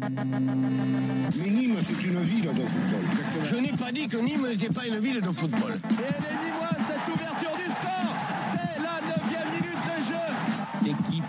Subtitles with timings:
[0.00, 3.04] Mais Nîmes, c'est une ville de football.
[3.50, 5.72] Je n'ai pas dit que Nîmes n'était pas une ville de football.
[5.72, 8.16] Et elle est Nîmoise, cette ouverture du score
[8.52, 10.32] dès la 9 minute de jeu.
[10.90, 11.24] Équipe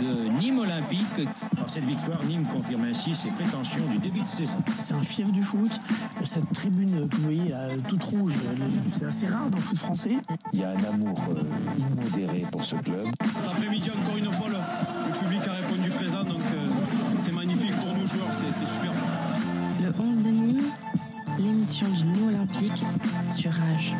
[0.00, 1.28] de Nîmes Olympique.
[1.56, 4.56] Par cette victoire, Nîmes confirme ainsi ses prétentions du début de saison.
[4.78, 5.70] C'est un fief du foot.
[6.24, 8.34] Cette tribune que vous voyez là, toute rouge,
[8.90, 10.16] c'est assez rare dans le foot français.
[10.52, 11.42] Il y a un amour euh,
[11.78, 13.02] immodéré pour ce club.
[13.24, 14.56] Cet après-midi, encore une fois, le,
[22.50, 22.82] Olympique
[23.30, 23.94] sur Rage.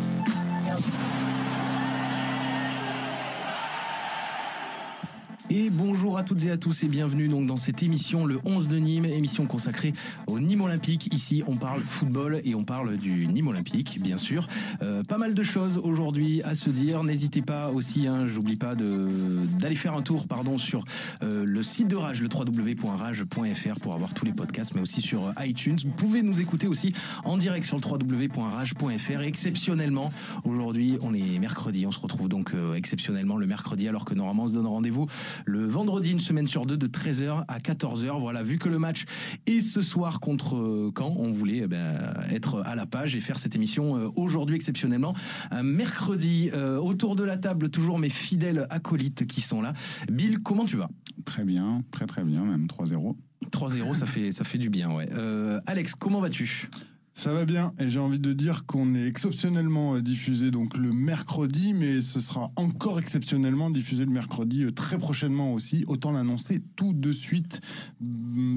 [5.52, 8.68] Et bonjour à toutes et à tous et bienvenue donc dans cette émission le 11
[8.68, 9.94] de Nîmes, émission consacrée
[10.28, 11.12] au Nîmes Olympique.
[11.12, 14.46] Ici, on parle football et on parle du Nîmes Olympique, bien sûr.
[14.80, 17.02] Euh, pas mal de choses aujourd'hui à se dire.
[17.02, 20.84] N'hésitez pas aussi, hein, j'oublie pas d'aller faire un tour, pardon, sur
[21.24, 25.32] euh, le site de Rage, le www.rage.fr pour avoir tous les podcasts, mais aussi sur
[25.40, 25.78] iTunes.
[25.84, 29.20] Vous pouvez nous écouter aussi en direct sur le www.rage.fr.
[29.22, 30.12] Exceptionnellement,
[30.44, 34.44] aujourd'hui, on est mercredi, on se retrouve donc euh, exceptionnellement le mercredi, alors que normalement
[34.44, 35.08] on se donne rendez-vous
[35.46, 38.20] le vendredi, une semaine sur deux, de 13h à 14h.
[38.20, 39.04] Voilà, vu que le match
[39.46, 43.38] est ce soir contre Caen, on voulait eh ben, être à la page et faire
[43.38, 45.14] cette émission aujourd'hui exceptionnellement.
[45.50, 49.72] Un mercredi, euh, autour de la table, toujours mes fidèles acolytes qui sont là.
[50.10, 50.90] Bill, comment tu vas?
[51.24, 53.16] Très bien, très très bien, même 3-0.
[53.50, 55.08] 3-0, ça fait, ça fait du bien, ouais.
[55.12, 56.68] Euh, Alex, comment vas-tu?
[57.14, 61.74] Ça va bien et j'ai envie de dire qu'on est exceptionnellement diffusé donc le mercredi,
[61.74, 65.84] mais ce sera encore exceptionnellement diffusé le mercredi très prochainement aussi.
[65.86, 67.60] Autant l'annoncer tout de suite.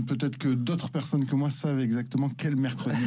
[0.07, 2.97] Peut-être que d'autres personnes que moi savent exactement quel mercredi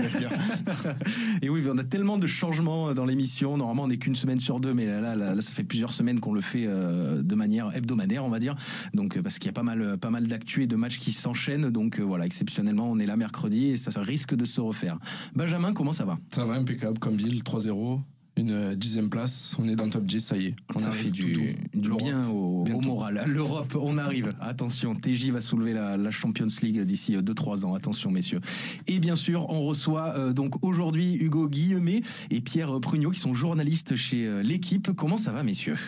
[1.42, 3.56] Et oui, on a tellement de changements dans l'émission.
[3.56, 6.41] Normalement, on n'est qu'une semaine sur deux, mais là, ça fait plusieurs semaines qu'on le
[6.41, 8.56] fait de manière hebdomadaire, on va dire.
[8.94, 11.70] Donc, parce qu'il y a pas mal, pas mal d'actu et de matchs qui s'enchaînent.
[11.70, 14.98] Donc voilà, exceptionnellement, on est là mercredi et ça risque de se refaire.
[15.37, 16.19] Benjamin, comment ça va?
[16.34, 18.01] Ça va impeccable, comme Bill, 3-0
[18.39, 20.55] une dixième place, on est dans le top 10, ça y est.
[20.74, 23.24] On ça fait du, du bien au, au, moral.
[23.27, 24.29] L'Europe, on arrive.
[24.41, 27.73] Attention, TJ va soulever la, la Champions League d'ici 2-3 ans.
[27.73, 28.41] Attention, messieurs.
[28.89, 33.33] Et bien sûr, on reçoit euh, donc aujourd'hui Hugo Guillemet et Pierre Prugnot qui sont
[33.33, 34.92] journalistes chez euh, l'équipe.
[34.92, 35.79] Comment ça va, messieurs?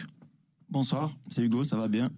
[0.70, 2.10] Bonsoir, c'est Hugo, ça va bien?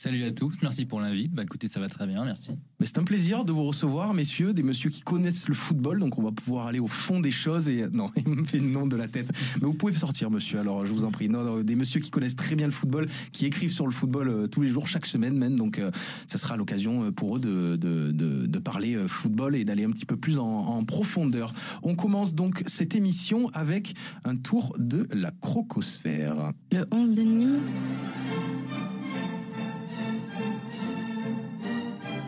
[0.00, 1.32] Salut à tous, merci pour l'invite.
[1.32, 2.52] Bah écoutez, ça va très bien, merci.
[2.84, 6.22] C'est un plaisir de vous recevoir, messieurs, des messieurs qui connaissent le football, donc on
[6.22, 7.68] va pouvoir aller au fond des choses.
[7.68, 9.28] Et non, il me fait le nom de la tête.
[9.56, 10.60] Mais vous pouvez sortir, monsieur.
[10.60, 11.28] Alors, je vous en prie.
[11.28, 14.28] Non, non des messieurs qui connaissent très bien le football, qui écrivent sur le football
[14.28, 15.56] euh, tous les jours, chaque semaine même.
[15.56, 15.90] Donc, euh,
[16.28, 19.90] ça sera l'occasion pour eux de, de, de, de parler euh, football et d'aller un
[19.90, 21.52] petit peu plus en, en, profondeur.
[21.82, 26.52] On commence donc cette émission avec un tour de la crocosphère.
[26.70, 27.60] Le 11 de Nîmes.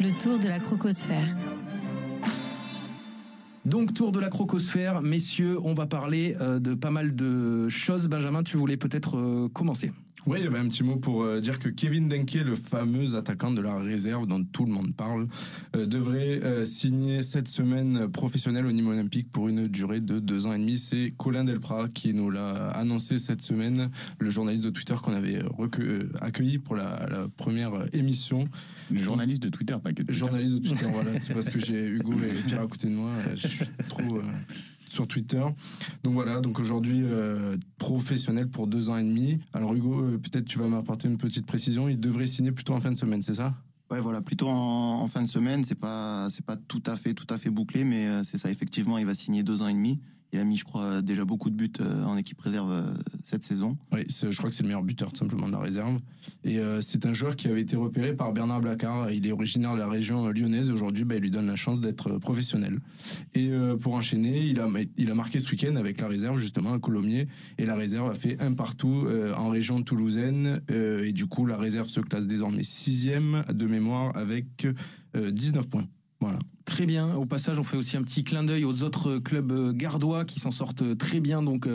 [0.00, 1.36] Le tour de la crocosphère.
[3.66, 8.08] Donc tour de la crocosphère, messieurs, on va parler euh, de pas mal de choses.
[8.08, 9.92] Benjamin, tu voulais peut-être euh, commencer
[10.26, 13.14] oui, il y avait un petit mot pour euh, dire que Kevin Denke, le fameux
[13.16, 15.28] attaquant de la réserve dont tout le monde parle,
[15.74, 20.46] euh, devrait euh, signer cette semaine professionnelle au Nîmes Olympique pour une durée de deux
[20.46, 20.78] ans et demi.
[20.78, 25.42] C'est Colin Delprat qui nous l'a annoncé cette semaine, le journaliste de Twitter qu'on avait
[26.20, 28.48] accueilli pour la, la, première émission.
[28.90, 30.18] Le journaliste de Twitter, pas que de Twitter.
[30.18, 31.18] Journaliste de Twitter, voilà.
[31.18, 33.10] C'est parce que j'ai Hugo et Pierre à côté de moi.
[33.34, 34.20] Je suis trop
[34.92, 35.44] sur Twitter.
[36.02, 39.38] Donc voilà, donc aujourd'hui euh, professionnel pour deux ans et demi.
[39.52, 41.88] Alors Hugo, euh, peut-être tu vas m'apporter une petite précision.
[41.88, 43.54] Il devrait signer plutôt en fin de semaine, c'est ça?
[43.90, 45.64] Ouais, voilà, plutôt en, en, fin de semaine.
[45.64, 48.50] C'est pas, c'est pas tout à fait, tout à fait bouclé, mais euh, c'est ça.
[48.50, 50.00] Effectivement, il va signer deux ans et demi.
[50.32, 53.76] Il a mis, je crois, déjà beaucoup de buts en équipe réserve cette saison.
[53.92, 55.98] Oui, je crois que c'est le meilleur buteur simplement de la réserve.
[56.44, 59.10] Et euh, c'est un joueur qui avait été repéré par Bernard Blacard.
[59.10, 62.18] Il est originaire de la région lyonnaise aujourd'hui, bah, il lui donne la chance d'être
[62.18, 62.80] professionnel.
[63.34, 66.72] Et euh, pour enchaîner, il a, il a marqué ce week-end avec la réserve justement
[66.72, 67.28] à Colomiers.
[67.58, 70.60] Et la réserve a fait un partout euh, en région toulousaine.
[70.68, 74.66] et du coup, la réserve se classe désormais sixième de mémoire avec
[75.14, 75.86] 19 points.
[76.20, 76.38] Voilà.
[76.66, 77.14] Très bien.
[77.14, 80.52] Au passage, on fait aussi un petit clin d'œil aux autres clubs gardois qui s'en
[80.52, 81.66] sortent très bien donc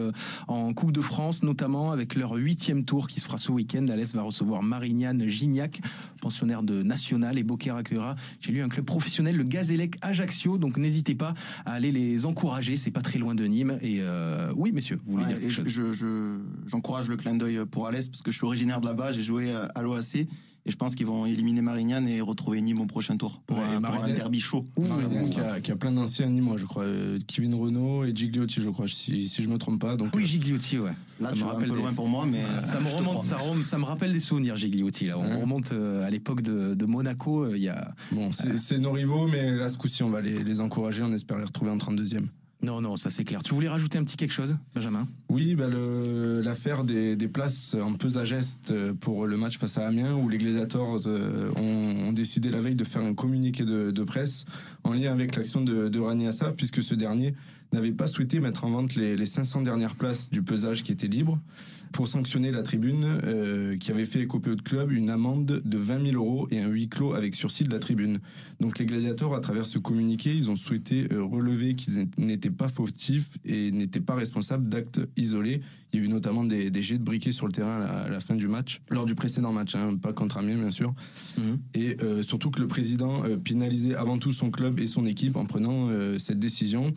[0.47, 3.85] en Coupe de France, notamment avec leur huitième tour qui se fera ce week-end.
[3.89, 5.81] Alès va recevoir Marignane Gignac,
[6.21, 8.15] pensionnaire de National, et Boquer accueillera.
[8.39, 10.57] J'ai lu un club professionnel, le Gazélec Ajaccio.
[10.57, 11.33] Donc n'hésitez pas
[11.65, 12.77] à aller les encourager.
[12.77, 13.77] C'est pas très loin de Nîmes.
[13.81, 17.87] Et euh, oui, messieurs, vous voulez ouais, dire je, je, j'encourage le clin d'œil pour
[17.87, 19.11] Alès parce que je suis originaire de là-bas.
[19.11, 20.27] J'ai joué à l'OAC.
[20.67, 23.63] Et je pense qu'ils vont éliminer Marignane et retrouver Nîmes au prochain tour pour, Ouais,
[23.75, 24.65] un, pour un derby chaud.
[24.75, 26.85] Marignane qui, a, qui a plein d'anciens Nîmois, je crois.
[26.85, 29.95] Euh, Kevin Renault et Gigliotti, je crois, si, si je me trompe pas.
[29.95, 30.89] Donc, Oui, Gigliotti, ouais.
[31.19, 32.79] Là, Ça tu me vas un rappelle peu des- loin pour moi, mais euh, Ça
[32.79, 35.05] me remonte, ça, rem- ça me rappelle des souvenirs, Gigliotti.
[35.05, 35.39] Là, on Ouais.
[35.41, 37.43] remonte euh, à l'époque de, de Monaco.
[37.43, 40.21] euh, Il y a Bon, c'est c'est nos rivaux, mais là, ce coup-ci, on va
[40.21, 41.03] les, les encourager.
[41.03, 42.25] On espère les retrouver en 32e.
[42.65, 43.43] Non, non, ça c'est clair.
[43.43, 45.07] Tu voulais rajouter un petit quelque chose, Benjamin?
[45.29, 50.15] Oui, bah l'affaire des, places en pesage à geste pour le match face à Amiens,
[50.15, 54.45] où les Gladiators euh, ont, décidé la veille de faire un communiqué de, presse
[54.83, 57.35] en lien avec l'action de, de Rani Assaf, puisque ce dernier
[57.71, 61.39] n'avait pas souhaité mettre en vente les 500 dernières places du pesage qui étaient libres
[61.95, 66.11] pour sanctionner la tribune euh, qui avait fait écoper au club une amende de 20
[66.11, 68.19] 000 euros et un huis clos avec sursis de la tribune.
[68.59, 72.67] Donc les gladiateurs, à travers ce communiqué, ils ont souhaité euh, relever qu'ils n'étaient pas
[72.67, 75.61] fautifs et n'étaient pas responsables d'actes isolés.
[75.93, 77.97] Il y a eu notamment des, des jets de briquets sur le terrain à la,
[78.01, 80.93] à la fin du match, lors du précédent match, hein, pas contre Amiens bien sûr.
[81.75, 85.45] Et euh, surtout que le président pénalisait avant tout son club et son équipe en
[85.45, 85.89] prenant
[86.19, 86.91] cette décision.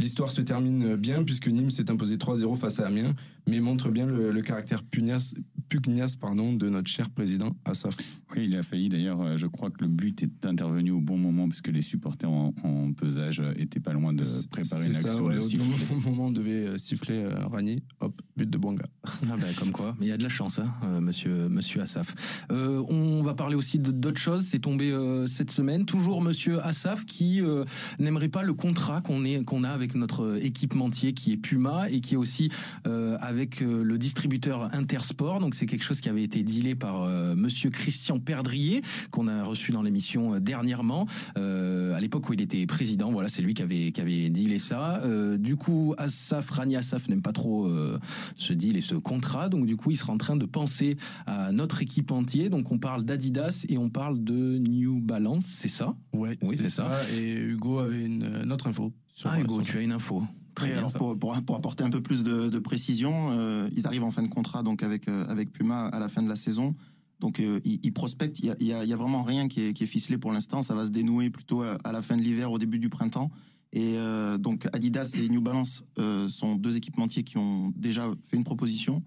[0.00, 3.14] L'histoire se termine bien puisque Nîmes s'est imposé 3-0 face à Amiens,
[3.50, 5.34] mais montre bien le, le caractère pugnace,
[5.68, 7.96] pugnace pardon, de notre cher président Assaf.
[8.36, 9.20] Oui, il a failli d'ailleurs.
[9.20, 12.54] euh, Je crois que le but est intervenu au bon moment puisque les supporters en,
[12.62, 15.96] en pesage euh, étaient pas loin de préparer une C'est ça, action ouais, au sifflet.
[16.06, 18.84] moment- on devait euh, siffler euh, Rani, hop, but de Bonga.
[19.04, 21.82] Ah ben, comme quoi, mais il y a de la chance, hein, euh, monsieur, monsieur
[21.82, 22.14] Assaf.
[22.52, 24.44] Euh, on va parler aussi d'autres choses.
[24.46, 25.84] C'est tombé euh, cette semaine.
[25.86, 27.64] Toujours monsieur Assaf qui euh,
[27.98, 32.00] n'aimerait pas le contrat qu'on est- qu'on a avec notre équipementier qui est Puma et
[32.00, 32.50] qui est aussi
[32.86, 35.38] euh, avec euh, le distributeur Intersport.
[35.38, 39.42] Donc c'est quelque chose qui avait été dealé par euh, monsieur Christian Perdrier qu'on a
[39.44, 41.06] reçu dans l'émission euh, dernièrement.
[41.38, 44.58] Euh, à l'époque où il était président, voilà, c'est lui qui avait qui avait dealé
[44.58, 45.00] ça.
[45.04, 47.98] Euh, du coup, Assaf, Rani Assaf n'aime pas trop euh,
[48.36, 49.48] ce deal et ce contrat.
[49.48, 52.50] Donc du coup, il sera en train de penser à notre équipe entier.
[52.50, 55.96] Donc on parle d'Adidas et on parle de New Balance, c'est ça?
[56.12, 57.00] Ouais, Oui, c'est ça.
[57.18, 58.92] Et Hugo avait une, une autre info.
[59.14, 60.22] sur- Ah Hugo, sur- tu as une info.
[60.54, 64.04] Très alors pour, pour, pour apporter un peu plus de, de précision, euh, ils arrivent
[64.04, 66.74] en fin de contrat donc avec, euh, avec Puma à la fin de la saison.
[67.20, 70.18] Donc euh, ils, ils prospectent, il y a, vraiment rien qui est, qui est ficelé
[70.18, 72.78] pour l'instant, ça va se dénouer plutôt à, à la fin de l'hiver, au début
[72.78, 73.30] du printemps.
[73.72, 73.94] Et
[74.40, 75.84] donc Adidas et New Balance
[76.28, 79.04] sont deux équipementiers qui ont déjà fait une proposition.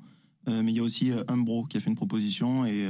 [0.47, 2.87] Mais il y a aussi Umbro qui a fait une proposition et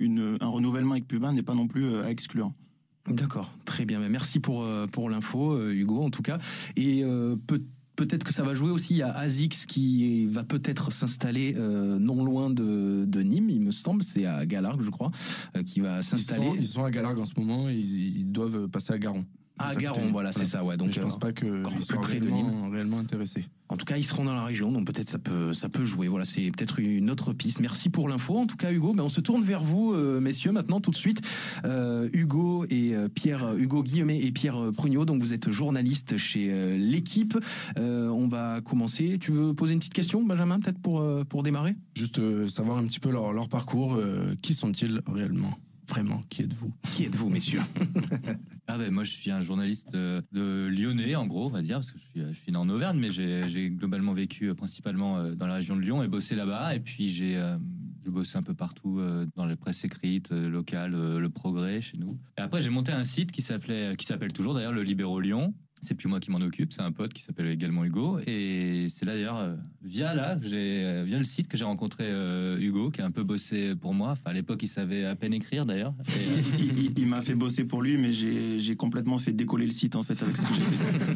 [0.00, 2.52] une, un renouvellement avec Puma n'est pas non plus à exclure.
[3.08, 4.00] D'accord, très bien.
[4.08, 6.38] Merci pour, pour l'info, Hugo, en tout cas.
[6.74, 7.04] Et
[7.46, 7.62] peut-
[7.96, 8.94] peut-être que ça va jouer aussi.
[8.94, 13.60] Il y a ASICS qui va peut-être s'installer euh, non loin de, de Nîmes, il
[13.60, 14.02] me semble.
[14.02, 15.10] C'est à Galargue, je crois,
[15.56, 16.52] euh, qui va s'installer.
[16.58, 19.24] ils sont à Galargue en ce moment et ils, ils doivent passer à Garon.
[19.56, 20.76] Ah, C'est ça Garon, que- voilà, c'est ça, ouais.
[20.76, 23.44] Donc, je pense euh, pas qu'ils encore soient près de réellement, réellement intéressés.
[23.68, 26.08] En tout cas, ils seront dans la région, donc peut-être ça peut, ça peut jouer.
[26.08, 27.60] Voilà, c'est peut-être une autre piste.
[27.60, 28.36] Merci pour l'info.
[28.36, 30.96] En tout cas, Hugo, ben, on se tourne vers vous, euh, messieurs, maintenant, tout de
[30.96, 31.22] suite.
[31.64, 35.04] Euh, Hugo et euh, Pierre, Hugo Guillemet et Pierre Prugnot.
[35.04, 37.38] Donc, vous êtes journaliste chez l'équipe.
[37.76, 39.18] On va commencer.
[39.20, 41.76] Tu veux poser une petite question, Benjamin, peut-être pour, pour démarrer?
[41.96, 44.00] Juste savoir un petit peu leur, leur parcours.
[44.42, 45.56] qui sont-ils réellement?
[45.88, 46.72] Vraiment, qui êtes-vous?
[46.94, 47.60] Qui êtes-vous, messieurs?
[48.66, 51.76] Ah ben moi je suis un journaliste euh, de Lyonnais en gros on va dire
[51.76, 55.18] parce que je suis, je suis né en Auvergne mais j'ai globalement vécu euh, principalement
[55.18, 56.74] euh, dans la région de Lyon et bossé là-bas.
[56.74, 57.58] Et puis j'ai euh,
[58.04, 61.98] je un peu partout euh, dans les presses écrites euh, locales euh, le Progrès chez
[61.98, 62.18] nous.
[62.38, 65.54] Et après j'ai monté un site qui s'appelait qui s'appelle toujours d'ailleurs le Libéro Lyon
[65.80, 68.18] c'est plus moi qui m'en occupe, c'est un pote qui s'appelle également Hugo.
[68.26, 72.58] Et c'est là d'ailleurs euh, via là, euh, via le site que j'ai rencontré euh,
[72.58, 74.12] Hugo, qui a un peu bossé pour moi.
[74.12, 75.94] Enfin, à l'époque, il savait à peine écrire d'ailleurs.
[76.08, 79.72] Et, Il, il- il m'a fait bosser pour lui, mais j'ai complètement fait décoller le
[79.72, 81.14] site en fait avec ce que j'ai fait.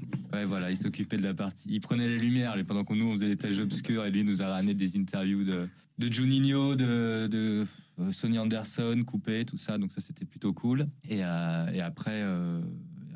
[0.32, 1.68] Ouais, voilà, il s'occupait de la partie.
[1.68, 4.40] Il prenait les lumières pendant que nous on faisait les tâches obscures et lui nous
[4.42, 5.66] a ramené des interviews de,
[5.98, 7.66] de Juninho, de, de
[8.12, 9.76] Sonny Anderson, coupé, tout ça.
[9.76, 10.86] Donc ça c'était plutôt cool.
[11.08, 12.60] Et, euh, et après, euh,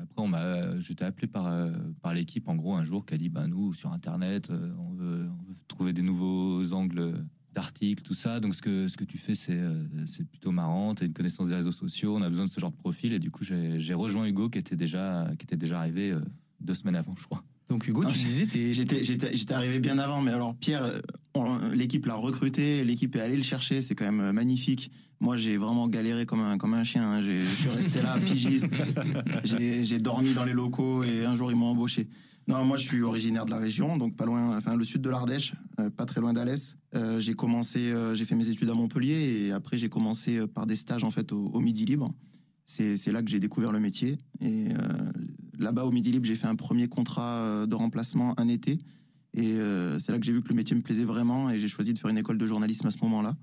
[0.04, 1.70] après on m'a, j'étais appelé par, euh,
[2.00, 4.92] par l'équipe en gros un jour qui a dit bah nous sur internet euh, on
[4.92, 5.26] veut,
[5.68, 8.40] trouver des nouveaux angles d'articles, tout ça.
[8.40, 10.94] Donc ce que, ce que tu fais, c'est euh, c'est plutôt marrant.
[10.94, 13.12] Tu as une connaissance des réseaux sociaux, on a besoin de ce genre de profil.
[13.12, 16.20] Et du coup, j'ai j'ai rejoint Hugo qui était déjà, qui était déjà arrivé euh,
[16.60, 17.44] deux semaines avant, je crois.
[17.68, 20.84] Donc Hugo, Non, tu disais, J'étais, j'étais, j'étais arrivé bien avant, mais alors Pierre,
[21.36, 24.90] euh, l'équipe l'a recruté, l'équipe est allée le chercher, c'est quand même euh, magnifique.
[25.20, 27.10] Moi, j'ai vraiment galéré comme un, comme un chien.
[27.10, 27.22] hein.
[27.22, 28.68] J'ai- Je suis resté là, pigiste.
[29.44, 32.08] J'ai, dormi dans les locaux et un jour ils m'ont embauché.
[32.46, 35.08] Non, moi je suis originaire de la région, donc pas loin, enfin le sud de
[35.08, 36.76] l'Ardèche, euh, pas très loin d'Alès.
[36.94, 40.66] Euh, j'ai commencé, euh, j'ai fait mes études à Montpellier et après j'ai commencé par
[40.66, 42.12] des stages en fait au, au Midi Libre.
[42.66, 44.66] C'est, c'est là que j'ai découvert le métier et
[45.58, 48.78] là-bas au Midi Libre j'ai fait un premier contrat euh, de remplacement un été
[49.34, 51.68] et euh, c'est là que j'ai vu que le métier me plaisait vraiment et j'ai
[51.68, 53.34] choisi de faire une école de journalisme à ce moment-là.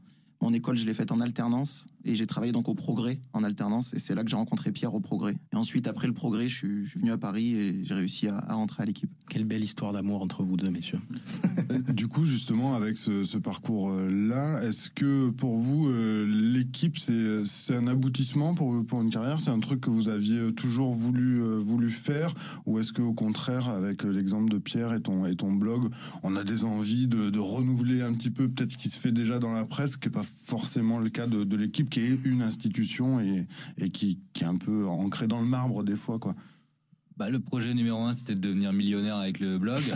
[0.42, 3.94] Mon école, je l'ai faite en alternance et j'ai travaillé donc au Progrès en alternance
[3.94, 5.36] et c'est là que j'ai rencontré Pierre au Progrès.
[5.54, 8.28] Et ensuite, après le Progrès, je suis, je suis venu à Paris et j'ai réussi
[8.28, 9.12] à, à rentrer à l'équipe.
[9.30, 11.00] Quelle belle histoire d'amour entre vous deux, messieurs.
[11.72, 17.44] Euh, du coup, justement, avec ce, ce parcours-là, est-ce que pour vous, euh, l'équipe, c'est
[17.46, 19.40] c'est un aboutissement pour, pour une carrière?
[19.40, 22.34] C'est un truc que vous aviez toujours voulu, euh, voulu faire?
[22.66, 25.90] Ou est-ce qu'au contraire, avec l'exemple de Pierre et ton, et ton blog,
[26.24, 29.12] on a des envies de, de renouveler un petit peu peut-être ce qui se fait
[29.12, 32.18] déjà dans la presse, qui n'est pas forcément le cas de, de l'équipe, qui est
[32.26, 33.46] une institution et,
[33.78, 36.34] et qui, qui est un peu ancrée dans le marbre des fois, quoi
[37.18, 39.84] Bah, le projet numéro un, c'était de devenir millionnaire avec le blog.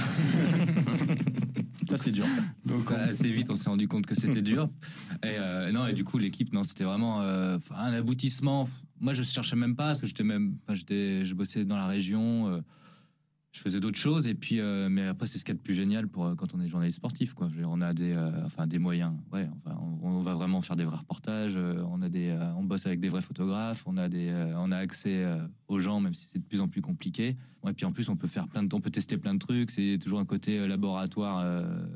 [1.90, 2.26] Ça, c'est dur.
[2.66, 4.70] Donc, ça, assez vite, on s'est rendu compte que c'était dur.
[5.24, 8.68] Et euh, non, et du coup, l'équipe, non, c'était vraiment euh, un aboutissement.
[9.00, 11.86] Moi, je cherchais même pas, parce que j'étais même, enfin, j'étais, je bossais dans la
[11.88, 12.48] région.
[12.50, 12.62] euh,
[13.56, 14.28] je faisais d'autres choses.
[14.28, 16.36] Et puis euh, mais après c'est ce qu'il y a de plus génial pour euh,
[16.36, 17.50] quand on est journaliste sportif quoi.
[17.64, 19.14] On a des euh, enfin des moyens.
[19.32, 19.48] Ouais
[20.02, 23.22] on, va vraiment faire des vrais reportages on a des on bosse avec des vrais
[23.22, 25.24] photographes on a des on a accès
[25.68, 27.38] aux gens même si c'est de plus en plus compliqué.
[27.68, 29.72] Et puis en plus on peut faire plein de on peut tester plein de trucs.
[29.72, 31.46] C'est toujours un côté laboratoire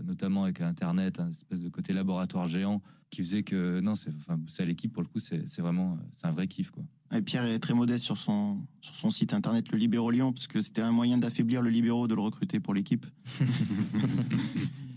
[0.06, 4.40] notamment avec internet un espèce de côté laboratoire géant qui faisait que non c'est enfin
[4.48, 7.22] c'est à l'équipe pour le coup c'est c'est vraiment c'est un vrai kiff quoi Et
[7.22, 10.62] Pierre est très modeste sur son, sur son site internet, le Libéro Lyon, parce que
[10.62, 13.06] c'était un moyen d'affaiblir le Libéro, de le recruter pour l'équipe.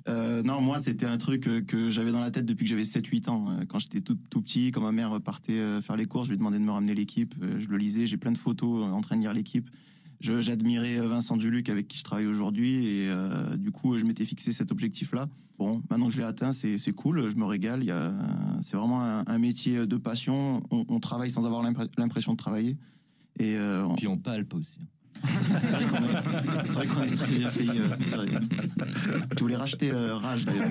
[0.08, 2.82] Euh, non, moi, c'était un truc euh, que j'avais dans la tête depuis que j'avais
[2.82, 3.50] 7-8 ans.
[3.50, 6.38] Euh, Quand j'étais tout, tout petit, quand ma mère partait faire les courses, je lui
[6.38, 7.36] demandais de me ramener l'équipe.
[7.40, 9.70] Je le lisais, j'ai plein de photos en train de lire l'équipe.
[10.22, 14.24] J'admirais euh, Vincent Duluc avec qui je travaille aujourd'hui et euh, du coup, je m'étais
[14.24, 15.28] fixé cet objectif-là.
[15.58, 17.84] Bon, maintenant que je l'ai atteint, c'est cool, je me régale.
[18.62, 20.62] C'est vraiment un, métier de passion.
[20.70, 22.76] On, travaille sans avoir l'impre- l'impression de travailler.
[23.38, 24.78] Et euh, puis on palpe aussi
[25.62, 25.76] c'est
[26.72, 27.80] vrai qu'on est, très bien payé.
[27.80, 28.38] euh.
[29.36, 30.68] Tu voulais racheter euh, Rage d'ailleurs.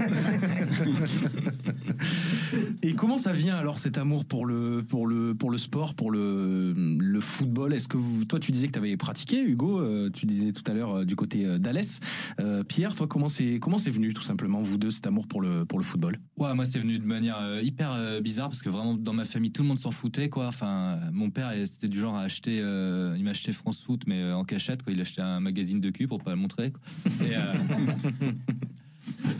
[2.84, 6.12] Et comment ça vient alors cet amour pour le pour le pour le sport, pour
[6.12, 7.74] le le football?
[7.74, 10.64] Est-ce que vous, toi tu disais que tu avais pratiqué, Hugo euh, Tu disais tout
[10.70, 12.00] à l'heure euh, du côté euh, d'Alès.
[12.40, 15.42] Euh, Pierre, toi comment c'est comment c'est venu tout simplement vous deux cet amour pour
[15.42, 16.20] le pour le football?
[16.38, 19.26] Ouais, moi c'est venu de manière euh, hyper euh, bizarre parce que vraiment dans ma
[19.26, 20.48] famille tout le monde s'en foutait quoi.
[20.48, 24.22] Enfin, mon père c'était du genre à acheter, euh, il m'a acheté France Foot mais
[24.22, 24.92] euh, en cachette quoi.
[24.94, 26.72] Il achetait un magazine de cul pour pas le montrer.
[26.72, 26.82] Quoi.
[27.28, 27.54] Et, euh,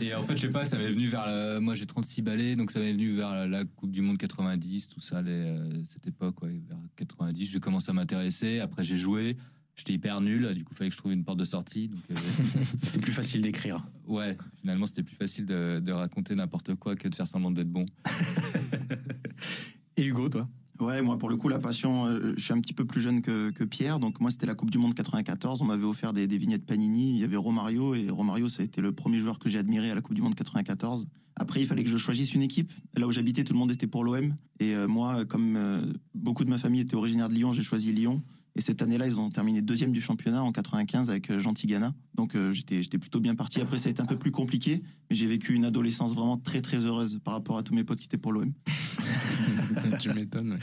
[0.00, 2.70] et en fait je sais pas, ça m'est venu vers, moi j'ai 36 balais donc
[2.70, 6.06] ça m'est venu vers la, la Coupe du Monde 90, tout ça, les, euh, cette
[6.06, 7.50] époque ouais, vers 90.
[7.50, 8.60] J'ai commencé à m'intéresser.
[8.60, 9.36] Après j'ai joué.
[9.74, 11.90] J'étais hyper nul, du coup, il fallait que je trouve une porte de sortie.
[12.10, 12.14] euh,
[12.82, 13.82] C'était plus facile d'écrire.
[14.06, 17.70] Ouais, finalement, c'était plus facile de, de raconter n'importe quoi que de faire semblant d'être
[17.70, 17.86] bon.
[19.96, 20.46] Et Hugo, toi?
[20.82, 23.22] Ouais, moi pour le coup la passion, euh, je suis un petit peu plus jeune
[23.22, 26.38] que, Pierre, donc moi c'était la Coupe du Monde 94, on m'avait offert des, des
[26.38, 27.94] vignettes Panini, il y avait Romario.
[27.94, 30.22] Et Romario ça a été le premier joueur que j'ai admiré à la Coupe du
[30.22, 31.06] Monde 94.
[31.36, 33.86] Après il fallait que je choisisse une équipe, là où j'habitais tout le monde était
[33.86, 35.86] pour l'OM et euh, moi comme euh,
[36.16, 38.20] beaucoup de ma famille était originaire de Lyon, j'ai choisi Lyon.
[38.54, 41.94] Et cette année-là, ils ont terminé deuxième du championnat en 95 avec euh, Jean Tigana.
[42.14, 43.60] Donc euh, j'étais j'étais plutôt bien parti.
[43.60, 46.60] Après, ça a été un peu plus compliqué, mais j'ai vécu une adolescence vraiment très
[46.60, 48.52] très heureuse par rapport à tous mes potes qui étaient pour l'OM.
[50.00, 50.58] tu m'étonnes.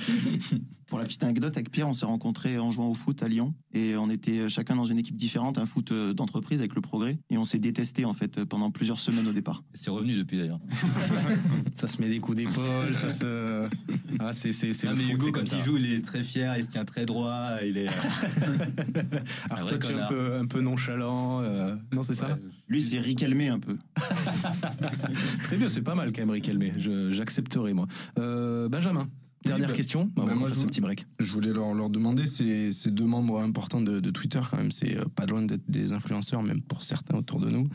[0.90, 3.54] Pour la petite anecdote, avec Pierre, on s'est rencontrés en jouant au foot à Lyon
[3.76, 7.20] et on était chacun dans une équipe différente, un foot euh, d'entreprise avec le progrès.
[7.30, 9.64] Et on s'est détesté en fait pendant plusieurs semaines au départ.
[9.76, 10.60] C'est revenu depuis d'ailleurs.
[11.76, 13.70] Ça se met des coups d'épaule, ça se.
[14.20, 15.58] Ah, c'est c'est le mais foot, Hugo, comme ça.
[15.58, 17.79] il joue, il est très fier, il se tient très droit, il est.
[17.88, 21.42] Alors vrai toi, tu es un peu un peu nonchalant.
[21.44, 22.38] euh, Non, c'est ça?
[22.68, 23.78] Lui, c'est Riquelme un peu.
[25.44, 26.40] Très bien, c'est pas mal quand même.
[26.78, 27.88] Je- J'accepterai moi.
[28.18, 29.08] Euh, Benjamin.
[29.46, 30.10] Dernière bah, question.
[30.16, 31.06] bah, Bah, moi, je ce petit break.
[31.18, 34.72] je voulais leur, leur demander, ces, ces deux membres importants de, de Twitter, quand même,
[34.72, 37.70] c'est euh, pas loin d'être des influenceurs, même pour certains autour de nous.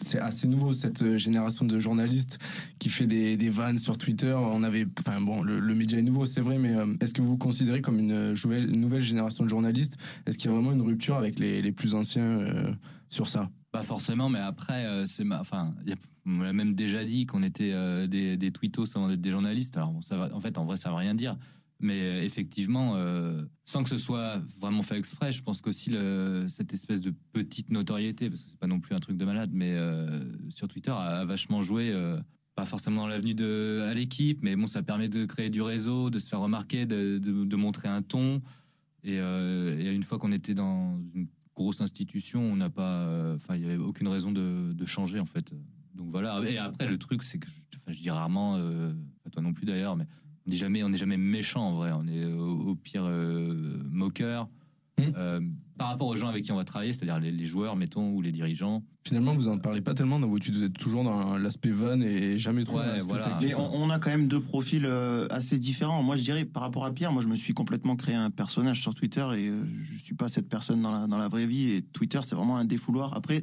[0.00, 2.38] C'est assez nouveau, cette euh, génération de journalistes
[2.78, 4.32] qui fait des, des vannes sur Twitter.
[4.32, 7.20] On avait, enfin bon, le, le média est nouveau, c'est vrai, mais euh, est-ce que
[7.20, 9.96] vous vous considérez comme une nouvelle, génération de journalistes?
[10.26, 12.72] Est-ce qu'il y a vraiment une rupture avec les, les plus anciens euh,
[13.10, 13.50] sur ça?
[13.70, 15.40] Pas forcément, mais après, euh, c'est ma...
[15.40, 15.74] enfin,
[16.24, 19.76] on m'a même déjà dit qu'on était euh, des, des tweetos avant des journalistes.
[19.76, 21.36] Alors, bon, ça va, en fait, en vrai, ça veut rien dire.
[21.80, 22.96] Mais euh, effectivement,
[23.64, 25.94] sans que ce soit vraiment fait exprès, je pense qu'aussi
[26.48, 29.50] cette espèce de petite notoriété, parce que c'est pas non plus un truc de malade,
[29.52, 29.76] mais
[30.48, 31.94] sur Twitter a, vachement joué.
[32.56, 36.10] pas forcément dans l'avenue de à l'équipe, mais bon, ça permet de créer du réseau,
[36.10, 38.42] de se faire remarquer, de, de- montrer un ton.
[39.04, 43.56] Et, et une fois qu'on était dans une grosse institution, on n'a pas, euh, enfin,
[43.56, 45.52] il y avait aucune raison de, de changer en fait.
[45.94, 46.40] Donc voilà.
[46.48, 48.92] Et après, le truc, c'est que, je- dis rarement, euh,
[49.32, 50.06] toi non plus d'ailleurs, mais
[50.46, 51.90] on n'est jamais, on jamais méchant en vrai.
[51.92, 54.48] On est au, au pire euh, moqueur.
[55.16, 55.40] Euh,
[55.76, 58.20] par rapport aux gens avec qui on va travailler, c'est-à-dire les, les joueurs, mettons, ou
[58.22, 58.82] les dirigeants.
[59.06, 60.56] Finalement, vous en parlez pas tellement dans vos études.
[60.56, 63.24] Vous êtes toujours dans l'aspect van et jamais trop Ouais, dans l'aspect voilà.
[63.24, 63.48] tactique.
[63.48, 66.02] Mais on, on a quand même deux profils euh, assez différents.
[66.02, 68.80] Moi, je dirais, par rapport à Pierre, moi, je me suis complètement créé un personnage
[68.80, 71.70] sur Twitter et euh, je suis pas cette personne dans la, dans la vraie vie.
[71.70, 73.16] Et Twitter, c'est vraiment un défouloir.
[73.16, 73.42] Après,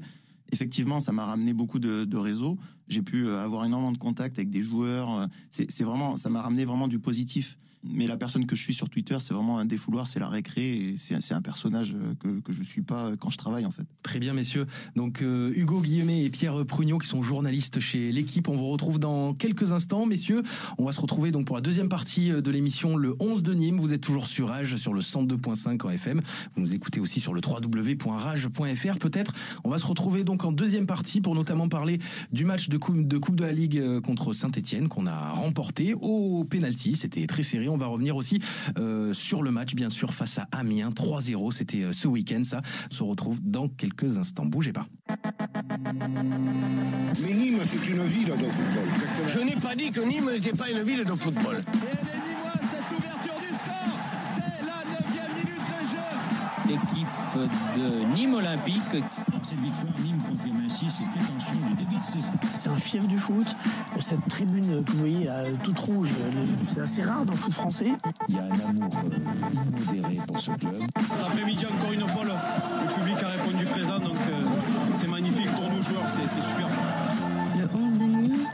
[0.52, 2.58] effectivement, ça m'a ramené beaucoup de, de réseaux.
[2.88, 5.28] J'ai pu avoir énormément de contacts avec des joueurs.
[5.50, 7.58] C'est c'est vraiment, ça m'a ramené vraiment du positif.
[7.88, 10.96] Mais la personne que je suis sur Twitter, c'est vraiment un défouloir, c'est la récré.
[10.98, 13.84] C'est un personnage euh, que, que je suis pas euh, quand je travaille, en fait.
[14.02, 14.66] Très bien, messieurs.
[14.96, 18.48] Donc, euh, Hugo Guillemet et Pierre Prugnot, qui sont journalistes chez l'équipe.
[18.48, 20.42] On vous retrouve dans quelques instants, messieurs.
[20.78, 23.80] On va se retrouver donc pour la deuxième partie de l'émission, le 11 de Nîmes.
[23.80, 26.22] Vous êtes toujours sur Rage, sur le 102.5 en FM.
[26.56, 29.34] Vous nous écoutez aussi sur le www.rage.fr, peut-être.
[29.64, 32.00] On va se retrouver donc en deuxième partie pour notamment parler
[32.32, 36.96] du match de Coupe de, la Ligue contre Saint-Etienne qu'on a remporté au penalty.
[36.96, 37.68] C'était très serré.
[37.78, 38.40] Va revenir aussi
[38.78, 40.90] euh, sur le match, bien sûr, face à Amiens.
[40.90, 41.52] 3-0.
[41.52, 42.62] C'était euh, ce week-end, ça.
[42.92, 44.46] On se retrouve dans quelques instants.
[44.46, 44.88] Bougez pas.
[47.22, 49.34] Mais Nîmes, c'est une ville de football.
[49.34, 51.62] Je n'ai pas dit que Nîmes n'était pas une ville de football.
[57.36, 58.82] De Nîmes Olympique.
[58.92, 62.32] Cette victoire, Nîmes confirme ainsi ses prétentions du début de saison.
[62.42, 63.56] C'est un fief du foot.
[64.00, 66.10] Cette tribune que vous voyez euh, toute rouge,
[66.66, 67.92] c'est assez rare dans le foot français.
[68.30, 70.76] Il y a un amour euh, immodéré pour ce club.
[71.00, 74.44] Cet après-midi, encore une fois, le, le public a répondu présent, donc euh,
[74.94, 76.68] c'est magnifique pour nous joueurs, c'est c'est super.
[77.58, 78.48] Le 11 de Nîmes,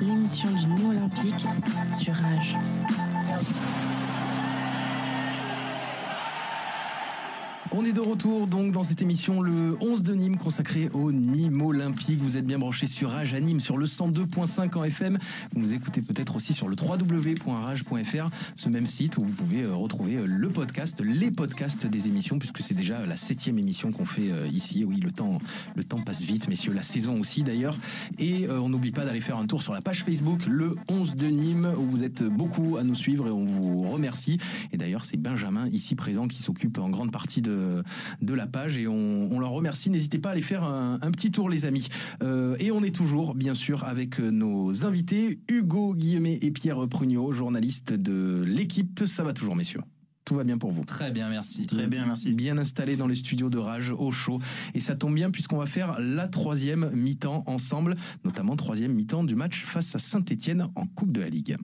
[0.00, 1.44] l'émission du Nîmes Olympique
[1.92, 2.56] sur Rage.
[7.74, 11.62] On est de retour donc dans cette émission le 11 de Nîmes consacré au Nîmes
[11.62, 12.20] Olympique.
[12.20, 15.18] Vous êtes bien branchés sur Rage à Nîmes sur le 102.5 en FM.
[15.54, 19.74] Vous nous écoutez peut-être aussi sur le www.rage.fr, ce même site où vous pouvez euh,
[19.74, 24.04] retrouver euh, le podcast, les podcasts des émissions puisque c'est déjà la septième émission qu'on
[24.04, 24.84] fait euh, ici.
[24.84, 25.38] Oui, le temps,
[25.74, 26.74] le temps passe vite, messieurs.
[26.74, 27.76] La saison aussi d'ailleurs.
[28.18, 31.26] Et on n'oublie pas d'aller faire un tour sur la page Facebook le 11 de
[31.28, 34.38] Nîmes où vous êtes beaucoup à nous suivre et on vous remercie.
[34.72, 37.61] Et d'ailleurs, c'est Benjamin ici présent qui s'occupe en grande partie de
[38.20, 39.90] de la page et on, on leur remercie.
[39.90, 41.88] N'hésitez pas à aller faire un, un petit tour, les amis.
[42.22, 47.32] Euh, et on est toujours, bien sûr, avec nos invités, Hugo Guillemet et Pierre Prugnot,
[47.32, 49.02] journalistes de l'équipe.
[49.04, 49.80] Ça va toujours, messieurs
[50.24, 50.84] tout va bien pour vous.
[50.84, 51.66] Très bien, merci.
[51.66, 52.32] Très bien, merci.
[52.32, 54.40] Bien installé dans les studios de Rage au chaud.
[54.74, 59.34] Et ça tombe bien puisqu'on va faire la troisième mi-temps ensemble, notamment troisième mi-temps du
[59.34, 61.56] match face à Saint-Etienne en Coupe de la Ligue.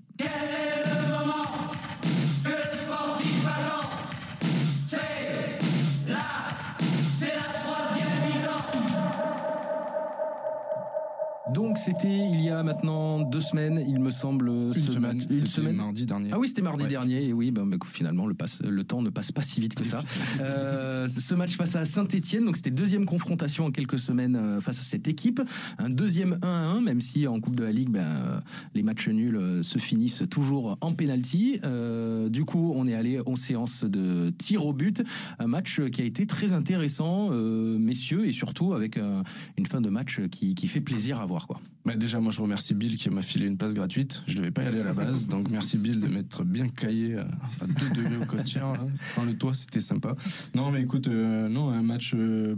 [11.55, 14.49] Donc c'était il y a maintenant deux semaines, il me semble.
[14.49, 15.77] Une ce semaine, une c'était semaine.
[15.77, 16.31] mardi dernier.
[16.33, 16.89] Ah oui, c'était mardi Ouais.
[16.91, 17.25] dernier.
[17.25, 19.85] Et oui, ben, ben, finalement le, passe, le temps ne passe pas si vite que
[19.85, 20.03] ça.
[20.41, 24.79] Euh, ce match face à Saint-Etienne, donc c'était deuxième confrontation en quelques semaines euh, face
[24.79, 25.41] à cette équipe.
[25.79, 28.41] Un deuxième 1 à 1, même si en Coupe de la Ligue, ben, euh,
[28.75, 31.61] les matchs nuls se finissent toujours en penalty.
[31.65, 35.03] Euh, du coup, on est allé en séance de tir au but.
[35.39, 39.23] Un match qui a été très intéressant, euh, messieurs, et surtout avec un-
[39.57, 41.38] une fin de match qui, qui fait plaisir à voir.
[41.47, 41.61] Quoi.
[41.85, 44.23] Bah, déjà, moi, je remercie Bill qui m'a filé une passe gratuite.
[44.27, 47.17] Je devais pas y aller à la base, donc merci Bill de m'être bien caillé
[47.17, 47.29] à
[47.61, 48.73] à deux degrés au quotidien.
[49.03, 50.15] Sans le toit, c'était sympa.
[50.55, 52.57] Non, mais écoute, euh, non, un match euh,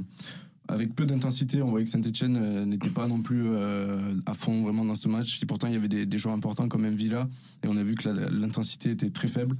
[0.68, 1.62] avec peu d'intensité.
[1.62, 5.42] On voyait que Saint-Etienne n'était pas non plus euh, à fond vraiment dans ce match.
[5.42, 7.28] Et pourtant, il y avait des, joueurs importants comme Villa,
[7.62, 9.56] et on a vu que l'intensité était très faible.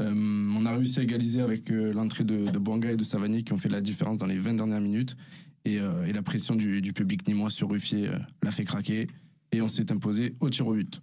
[0.00, 0.12] Euh,
[0.56, 3.58] on a réussi à égaliser avec euh, l'entrée de, de et de Savanier qui ont
[3.58, 5.16] fait la différence dans les 20 dernières minutes.
[5.64, 9.06] Et, euh, et la pression du, du public nîmois sur Ruffier euh, l'a fait craquer.
[9.52, 11.00] Et on s'est imposé au tir au but.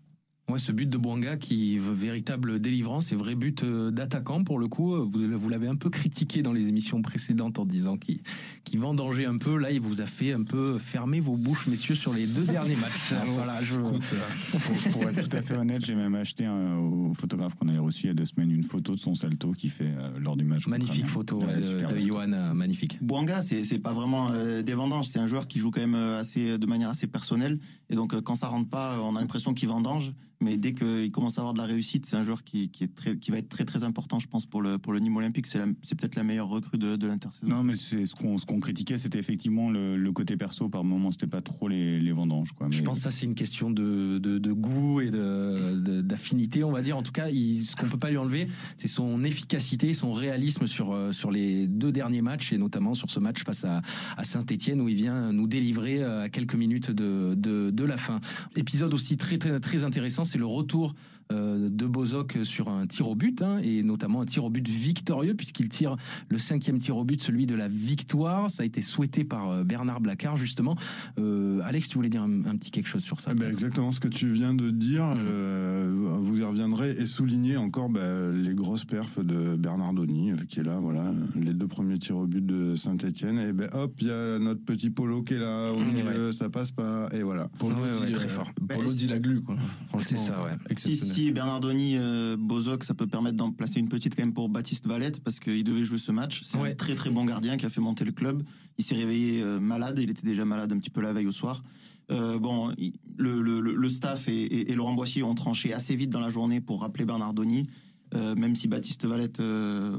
[0.49, 4.67] Ouais, ce but de Boanga qui véritable délivrance et vrai but euh, d'attaquant pour le
[4.67, 4.95] coup.
[4.95, 8.19] euh, Vous, vous l'avez un peu critiqué dans les émissions précédentes en disant qu'il
[8.63, 9.57] qu'il vendangeait un peu.
[9.57, 12.75] Là, il vous a fait un peu fermer vos bouches, messieurs, sur les deux derniers
[12.75, 13.13] matchs.
[13.27, 13.75] voilà, je...
[13.79, 17.77] pour, pour être tout à fait honnête, j'ai même acheté un- au photographe qu'on avait
[17.77, 20.35] reçu il y a deux semaines une photo de son salto qu'il fait euh, lors
[20.35, 20.67] du match.
[20.67, 21.99] Magnifique photo Ouais, de, de.
[22.01, 22.97] Johan, magnifique.
[23.03, 25.93] Bouanga, c'est c'est pas vraiment euh, des vendanges, c'est un joueur qui joue quand même
[25.95, 27.59] assez de manière assez personnelle.
[27.91, 30.11] Et donc quand ça rentre pas, on a l'impression qu'il vendange.
[30.41, 32.95] Mais dès qu'il commence à avoir de la réussite, c'est un joueur qui, qui est
[32.95, 35.45] très, qui va être très très important, je pense, pour le pour le Nîmes Olympique.
[35.47, 37.47] C'est la- c'est peut-être la meilleure recrue de, de l'intersaison.
[37.47, 40.69] Non, mais c'est ce qu'on ce qu'on critiquait, c'était effectivement le, le côté perso.
[40.69, 42.53] Par moment, c'était pas trop les, les vendanges.
[42.53, 42.67] Quoi.
[42.71, 46.63] Je pense que ça c'est une question de, de, de goût et de- de- d'affinité,
[46.63, 46.95] on va dire.
[46.95, 48.47] En tout cas, il, ce qu'on peut pas lui enlever,
[48.77, 53.09] c'est son efficacité, son réalisme sur euh, sur les deux derniers matchs et notamment sur
[53.09, 53.81] ce match face à,
[54.15, 57.97] à Saint-Étienne où il vient nous délivrer euh, à quelques minutes de, de, de la
[57.97, 58.21] fin.
[58.55, 60.93] Épisode aussi très très, très intéressant, c'est le retour
[61.31, 65.35] de Bozoc sur un tir au but, hein, et notamment un tir au but victorieux,
[65.35, 65.95] puisqu'il tire
[66.29, 68.49] le cinquième tir au but, celui de la victoire.
[68.49, 70.75] Ça a été souhaité par euh, Bernard Blacard, justement.
[71.19, 73.31] Euh, Alex, tu voulais dire un, un petit quelque chose sur ça?
[73.33, 75.03] Eh ben, exactement ce que tu viens de dire.
[75.17, 80.61] euh, vous y reviendrez et souligner encore bah, les grosses perfs de Bernardoni euh, qui
[80.61, 80.79] est là.
[80.79, 83.37] Voilà, les deux premiers tirs au but de Saint-Etienne.
[83.39, 86.49] Et ben hop, il y a notre petit Polo qui est là au milieu, ça
[86.49, 87.07] passe pas.
[87.13, 87.47] Et voilà.
[87.59, 89.55] Polo dit, euh, Polo dit la glu, quoi.
[89.99, 90.75] C'est ça, ouais.
[90.77, 90.95] Si,
[91.31, 95.19] Bernardoni, euh, Bozoc, ça peut permettre d'en placer une petite quand même pour Baptiste Valette
[95.23, 96.41] parce qu'il devait jouer ce match.
[96.43, 98.43] C'est un très très bon gardien qui a fait monter le club.
[98.77, 101.31] Il s'est réveillé euh, malade, il était déjà malade un petit peu la veille au
[101.31, 101.63] soir.
[102.11, 105.73] Euh, bon, il- le, le- le- le staff et, et- et Laurent Boissier ont tranché
[105.73, 107.67] assez vite dans la journée pour rappeler Bernardoni,
[108.15, 109.39] euh, même si Baptiste Valette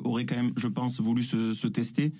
[0.04, 2.12] aurait quand même, je pense, voulu se, se tester.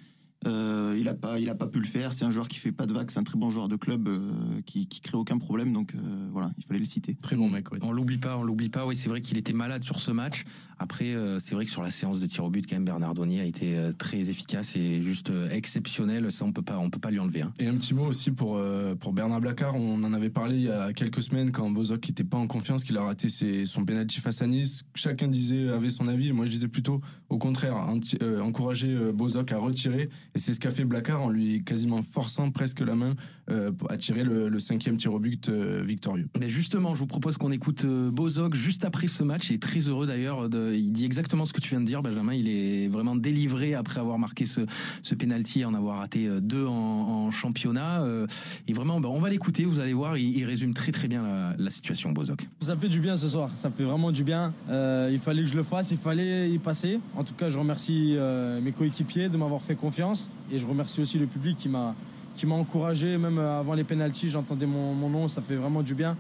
[0.47, 2.13] Euh, il a pas, il a pas pu le faire.
[2.15, 4.09] C'est un joueur qui fait pas de vagues, c'est un très bon joueur de club
[4.09, 4.31] euh,
[4.65, 5.73] qui, qui crée aucun problème.
[5.75, 5.99] Donc euh,
[6.33, 7.15] voilà, il fallait le citer.
[7.15, 7.67] Très bon mec.
[7.83, 8.87] On l'oublie pas, on l'oublie pas.
[8.87, 10.45] Oui, c'est vrai qu'il était malade sur ce match.
[10.83, 13.39] Après, euh, c'est vrai que sur la séance de tir au but, quand même, Bernardoni
[13.39, 16.33] a été euh, très efficace et juste euh, exceptionnel.
[16.33, 17.43] Ça, on peut pas, on peut pas lui enlever.
[17.43, 17.53] hein.
[17.59, 19.75] Et un petit mot aussi pour, euh, pour Bernard Blacard.
[19.77, 22.83] On en avait parlé il y a quelques semaines quand Bozok n'était pas en confiance,
[22.83, 24.85] qu'il a raté ses- son penalty face à Nice.
[24.95, 26.29] Chacun disait, avait son avis.
[26.29, 27.77] Et moi, je disais plutôt au contraire,
[28.23, 30.09] euh, encourager euh, Bozok à retirer.
[30.35, 33.15] Et c'est ce qu'a fait Blacard en lui quasiment forçant presque la main
[33.51, 36.29] euh, à tirer le, le cinquième tir au but euh, victorieux.
[36.39, 39.51] Mais justement, je vous propose qu'on écoute euh, Bozog juste après ce match.
[39.51, 40.49] Il est très heureux d'ailleurs.
[40.53, 42.35] Il dit exactement ce que tu viens de dire, Benjamin.
[42.35, 44.63] Il est vraiment délivré après avoir marqué ce,
[45.03, 48.03] ce penalty et en avoir raté euh, deux en, en championnat.
[48.03, 48.27] Euh,
[48.69, 49.65] Et vraiment, ben, on va l'écouter.
[49.65, 52.43] Vous allez voir, il, il résume très très bien la, la situation, Bozog.
[52.61, 54.53] Ça fait du bien ce soir, ça fait vraiment du bien.
[54.69, 57.01] Euh, il fallait que je le fasse, il fallait y passer.
[57.17, 61.01] En tout cas, je remercie euh, mes coéquipiers de m'avoir fait confiance et je remercie
[61.01, 61.95] aussi le public qui m'a
[62.41, 66.17] qui m'a encouragé, même avant les pénalties, j'entendais mon, nom, ça fait vraiment du bien.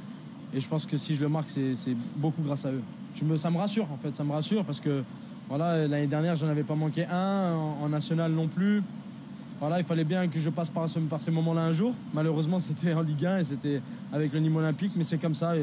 [0.53, 2.83] Et je pense que si je le marque, c'est beaucoup grâce à eux.
[3.39, 5.03] Ça me rassure en fait, ça me rassure parce que
[5.49, 8.83] voilà, l'année dernière, j'en avais pas manqué un, en, national non plus.
[9.61, 11.95] Voilà, il fallait bien que je passe par, ce- ces moments-là un jour.
[12.13, 13.81] Malheureusement, c'était en Ligue 1 et c'était
[14.13, 15.55] avec le Nîmes Olympique, mais c'est comme ça.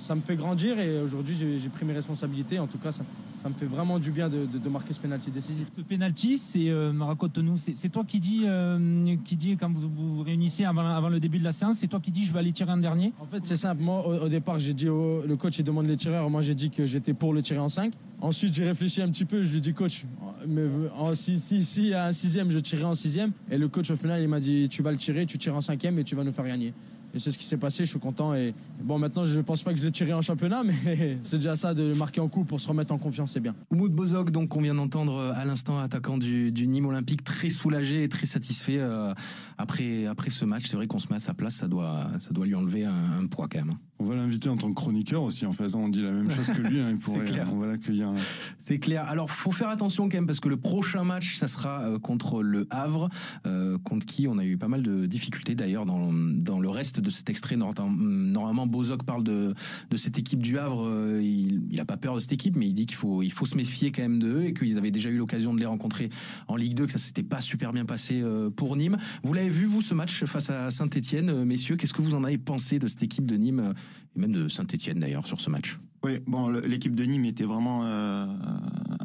[0.00, 2.58] Ça me fait grandir et aujourd'hui, j'ai pris mes responsabilités.
[2.58, 3.04] En tout cas, ça,
[3.44, 5.66] ça me fait vraiment du bien de, de- de marquer ce penalty décisif.
[5.76, 10.22] Ce penalty, c'est euh, raconte-nous, c'est toi qui dis, euh, qui dit quand vous vous
[10.22, 12.52] réunissez avant, avant le début de la séance, c'est toi qui dis je vais aller
[12.52, 13.12] tirer un dernier?
[13.20, 13.82] En fait, c'est simple.
[13.82, 16.30] Moi, au, au départ, j'ai dit au, le coach, il demande les tireurs.
[16.30, 17.92] Moi, j'ai dit que j'étais pour le tirer en 5.
[18.22, 19.42] Ensuite, j'ai réfléchi un petit peu.
[19.44, 20.06] Je lui ai dit, coach,
[20.48, 20.62] mais
[20.98, 23.32] en, si, si, si, à un sixième, je tirerai en sixième.
[23.50, 25.60] Et le coach, au final, il m'a dit, tu vas le tirer, tu tires en
[25.60, 26.72] cinquième et tu vas nous faire gagner.
[27.14, 28.34] Et c'est ce qui s'est passé, je suis content.
[28.34, 31.54] Et bon, maintenant, je pense pas que je l'ai tiré en championnat, mais c'est déjà
[31.56, 33.54] ça de marquer en coup pour se remettre en confiance, c'est bien.
[33.70, 37.50] Oumoud Bozog, donc qu'on vient d'entendre euh, à l'instant, attaquant du, du Nîmes Olympique, très
[37.50, 39.14] soulagé et très satisfait euh,
[39.58, 40.64] après, après ce match.
[40.66, 43.20] C'est vrai qu'on se met à sa place, ça doit, ça doit lui enlever un,
[43.22, 43.70] un poids quand même.
[43.70, 43.78] hein.
[44.00, 45.46] On va l'inviter en tant que chroniqueur aussi.
[45.46, 46.80] En fait, on dit la même chose que lui.
[46.80, 47.48] hein, il C'est pourrait, clair.
[47.52, 48.10] on va l'accueillir.
[48.58, 49.06] C'est clair.
[49.08, 52.42] Alors, faut faire attention quand même parce que le prochain match, ça sera euh, contre
[52.42, 53.08] le Havre,
[53.46, 57.00] euh, contre qui on a eu pas mal de difficultés d'ailleurs dans, dans le reste
[57.04, 57.56] de cet extrait.
[57.56, 59.54] Normalement, Bozoc parle de,
[59.90, 60.84] de cette équipe du Havre.
[60.86, 63.30] euh, il, il a pas peur de cette équipe, mais il dit qu'il faut, il
[63.30, 66.08] faut se méfier quand même d'eux et qu'ils avaient déjà eu l'occasion de les rencontrer
[66.48, 68.96] en Ligue 2, que ça s'était pas super bien passé euh, pour Nîmes.
[69.22, 71.76] Vous l'avez vu, vous, ce match face à Saint-Etienne, messieurs?
[71.76, 73.72] Qu'est-ce que vous en avez pensé de cette équipe de Nîmes euh,
[74.16, 75.78] et même de Saint-Etienne d'ailleurs sur ce match?
[76.02, 77.84] Oui, bon, l'équipe de Nîmes était vraiment.
[77.84, 78.26] euh,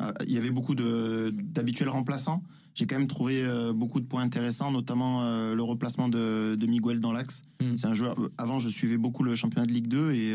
[0.01, 2.43] euh, il y avait beaucoup d'habituels remplaçants.
[2.79, 6.65] J'ai quand même trouvé euh, beaucoup de points intéressants, notamment euh, le replacement de, de
[6.65, 7.41] Miguel dans l'axe.
[7.75, 8.17] C'est un joueur.
[8.17, 10.33] euh, Avant, je suivais beaucoup le championnat de Ligue 2 et,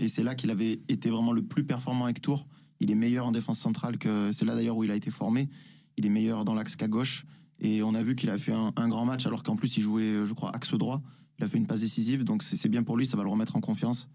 [0.00, 2.46] et c'est là qu'il avait été vraiment le plus performant avec Tours.
[2.80, 5.50] Il est meilleur en défense centrale que c'est là d'ailleurs où il a été formé.
[5.98, 7.26] Il est meilleur dans l'axe qu'à gauche.
[7.60, 9.82] Et on a vu qu'il a fait un, un grand match alors qu'en plus il
[9.82, 11.02] jouait, je crois, axe droit.
[11.38, 13.54] Il a fait une passe décisive, donc c'est bien pour lui, ça va le remettre
[13.54, 14.08] en confiance.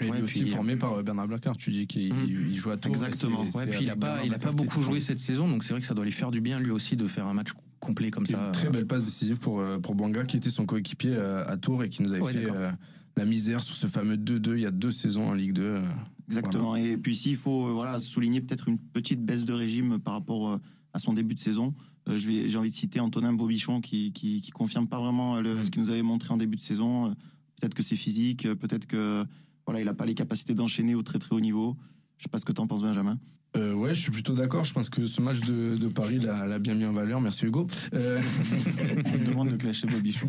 [0.00, 1.56] Et Ouais, lui aussi puis- formé par euh, Bernard Blacard.
[1.56, 2.90] Tu dis qu'il il joue à Tours.
[2.90, 3.42] Exactement.
[3.54, 5.72] Ouais, puis il a avec pas, il a pas beaucoup joué cette saison, donc c'est
[5.72, 8.10] vrai que ça doit lui faire du bien lui aussi de faire un match complet
[8.10, 8.46] comme ça.
[8.46, 11.56] Une très belle passe décisive pour, euh, pour Bouanga, qui était son coéquipier euh, à
[11.56, 12.70] Tours et qui nous avait Ouais, fait euh,
[13.16, 15.62] la misère sur ce fameux 2-2 il y a deux saisons en Ligue 2.
[15.62, 15.82] euh,
[16.28, 16.74] Exactement.
[16.74, 20.58] Et puis ici, il faut voilà, souligner peut-être une petite baisse de régime par rapport
[20.92, 21.74] à son début de saison.
[22.08, 25.70] Euh, J'ai envie de citer Antonin Bobichon qui, qui, qui confirme pas vraiment le- ce
[25.70, 27.14] qu'il nous avait montré en début de saison.
[27.60, 29.24] Peut-être que c'est physique, peut-être que
[29.66, 31.76] voilà, il n'a pas les capacités d'enchaîner au très très haut niveau.
[32.18, 33.18] Je sais pas ce que tu en penses, Benjamin.
[33.56, 34.64] Euh, ouais, je suis plutôt d'accord.
[34.64, 37.20] Je pense que ce match de, de Paris l'a bien mis en valeur.
[37.20, 37.68] Merci Hugo.
[37.94, 38.20] Euh,
[39.14, 40.28] On me demande de clasher Bobichon.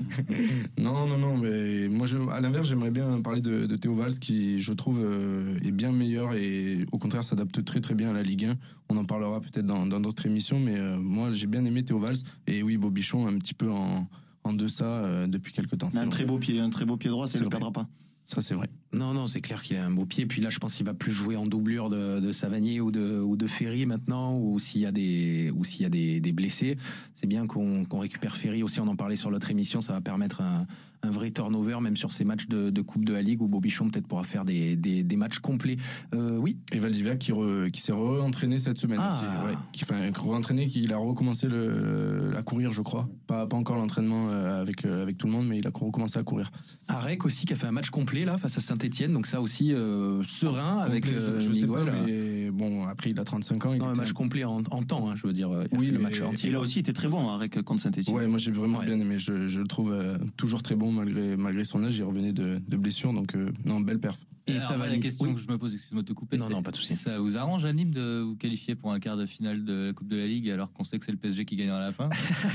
[0.78, 4.20] non, non, non, mais moi, je, à l'inverse, j'aimerais bien parler de, de Théo Valls
[4.20, 8.14] qui, je trouve, euh, est bien meilleur et au contraire s'adapte très très bien à
[8.14, 8.58] la Ligue 1.
[8.90, 12.18] On en parlera peut-être dans d'autres émissions, mais euh, moi, j'ai bien aimé Théo Valls.
[12.46, 14.08] Et oui, Bobichon, un petit peu en,
[14.46, 15.90] en deçà euh, depuis quelques temps.
[15.96, 17.90] Un très beau pied, un très beau pied droit, ça ne le perdra pas.
[18.26, 18.68] Ça, c'est vrai.
[18.92, 20.26] Non, non, c'est clair qu'il a un beau pied.
[20.26, 23.38] Puis là, je pense qu'il va plus jouer en doublure de, Savanier ou de, ou
[23.38, 26.76] de Ferry maintenant, ou s'il y a des, ou s'il y a des, blessés.
[27.14, 28.80] C'est bien qu'on qu'on récupère Ferry aussi.
[28.80, 29.80] On en parlait sur l'autre émission.
[29.80, 30.66] Ça va permettre un,
[31.06, 33.90] un vrai turnover, même sur ces matchs de, de Coupe de la Ligue où Bobichon
[33.90, 35.78] peut-être pourra faire des, des, des matchs complets.
[36.14, 36.58] Euh, oui.
[36.74, 39.12] Et Valdivia qui, re- qui s'est re-entraîné cette semaine Ah.
[39.14, 39.48] aussi.
[39.48, 43.08] Ouais, qui, enfin, re-entraîné, qui il a recommencé le, à courir, je crois.
[43.28, 46.18] Pas, pas encore l'entraînement euh, avec, euh, avec tout le monde, mais il a recommencé
[46.20, 46.52] à courir.
[46.88, 49.12] Arek aussi qui a fait un match complet là face à Saint-Etienne.
[49.14, 51.94] Donc ça aussi euh, serein avec Complet, je, euh, je sais pas, Miguel.
[52.06, 53.74] mais bon, après, il a 35 ans.
[53.74, 55.50] Il Non, un était match complet en, en temps, hein, je veux dire.
[55.72, 56.50] Il a Oui, fait le match entier.
[56.50, 58.16] Il a aussi été très bon avec contre Saint-Etienne.
[58.16, 59.18] Ouais, moi j'ai vraiment bien aimé.
[59.18, 61.98] Je, je le trouve euh, toujours très bon malgré, malgré son âge.
[61.98, 64.18] Il revenait de, de blessure, donc euh, non, belle perf.
[64.48, 66.38] Et ça va la question que je me pose, excuse-moi de te couper.
[66.38, 66.94] Non, non, pas de souci.
[66.94, 69.94] Ça vous arrange à Nîmes de vous qualifier pour un quart de finale de la
[69.94, 71.92] Coupe de la Ligue alors qu'on sait que c'est le PSG qui gagnera à la
[71.92, 72.10] fin?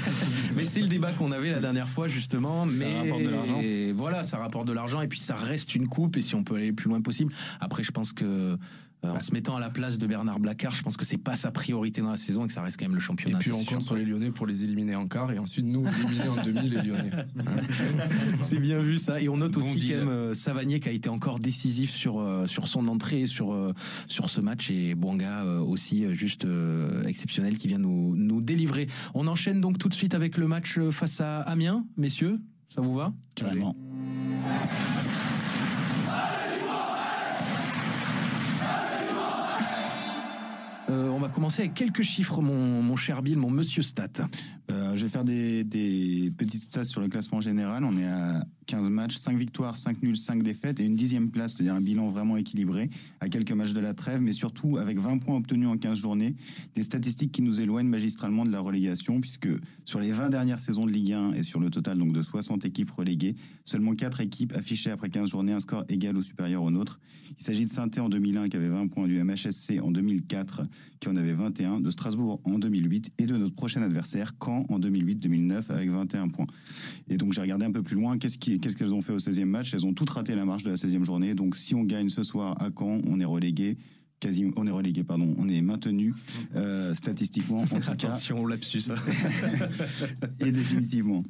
[0.55, 2.68] Mais c'est le débat qu'on avait la dernière fois justement.
[2.68, 3.61] Ça mais rapporte de l'argent.
[3.96, 6.55] Voilà, ça rapporte de l'argent et puis ça reste une coupe et si on peut
[6.55, 7.33] aller le plus loin possible.
[7.59, 8.57] Après, je pense que
[9.05, 11.37] euh, en se mettant à la place de Bernard Blacard, je pense que c'est pas
[11.37, 13.39] sa priorité dans la saison et que ça reste quand même le Et championnat.
[13.39, 15.87] puis c'est on compte sur les Lyonnais pour les éliminer en quart et ensuite nous
[15.87, 17.11] éliminer en demi les Lyonnais.
[18.41, 19.21] C'est bien vu ça.
[19.21, 22.21] Et on note Bon aussi quand même euh, Savanier qui a été encore décisif sur
[22.21, 23.73] euh, sur son entrée sur euh,
[24.07, 28.87] sur ce match et Bonga euh, aussi juste euh, exceptionnel qui vient nous nous délivrer.
[29.15, 32.39] On enchaîne donc tout de suite avec le match face à Amiens, messieurs.
[32.69, 33.13] Ça vous va?
[33.35, 33.75] Carrément.
[41.31, 44.09] Va commencer avec quelques chiffres, mon, mon cher Bill, mon monsieur Stat.
[44.70, 45.64] Euh, je vais faire des,
[46.37, 47.85] petites stats sur le classement général.
[47.85, 51.54] On est à 15 matchs, 5 victoires, 5 nuls, 5 défaites et une dixième place,
[51.54, 52.88] c'est-à-dire un bilan vraiment équilibré,
[53.20, 56.37] à quelques matchs de la trêve, mais surtout avec 20 points obtenus en 15 journées.
[56.74, 59.48] Des statistiques qui nous éloignent magistralement de la relégation, puisque
[59.85, 62.64] sur les 20 dernières saisons de Ligue 1 et sur le total donc de 60
[62.64, 66.70] équipes reléguées, seulement 4 équipes affichaient après 15 journées un score égal ou supérieur au
[66.70, 67.00] nôtre.
[67.38, 70.62] Il s'agit de saint en 2001 qui avait 20 points, du MHSC en 2004
[71.00, 74.79] qui en avait 21, de Strasbourg en 2008 et de notre prochain adversaire Caen en
[74.79, 76.46] 2008-2009 avec 21 points.
[77.09, 79.75] Et donc j'ai regardé un peu plus loin, qu'est-ce qu'elles ont fait au 16e match?
[79.75, 81.35] Elles ont toutes raté la marche de la 16e journée.
[81.35, 83.77] Donc si on gagne ce soir à Caen, on est relégué.
[84.20, 86.14] Quasi, on est relégué, pardon, on est maintenu
[86.55, 88.83] euh, statistiquement, en tout cas, Attention au lapsus.
[90.40, 91.23] et définitivement,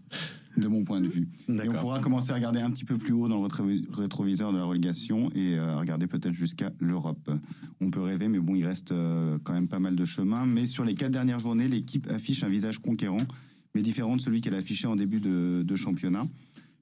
[0.56, 1.28] de mon point de vue.
[1.48, 4.52] Et on pourra commencer à regarder un petit peu plus haut dans le rétro- rétroviseur
[4.52, 7.30] de la relégation et euh, regarder peut-être jusqu'à l'Europe.
[7.80, 10.46] On peut rêver, mais bon, il reste euh, quand même pas mal de chemin.
[10.46, 13.22] Mais sur les quatre dernières journées, l'équipe affiche un visage conquérant,
[13.74, 16.26] mais différent de celui qu'elle affichait en début de, de championnat.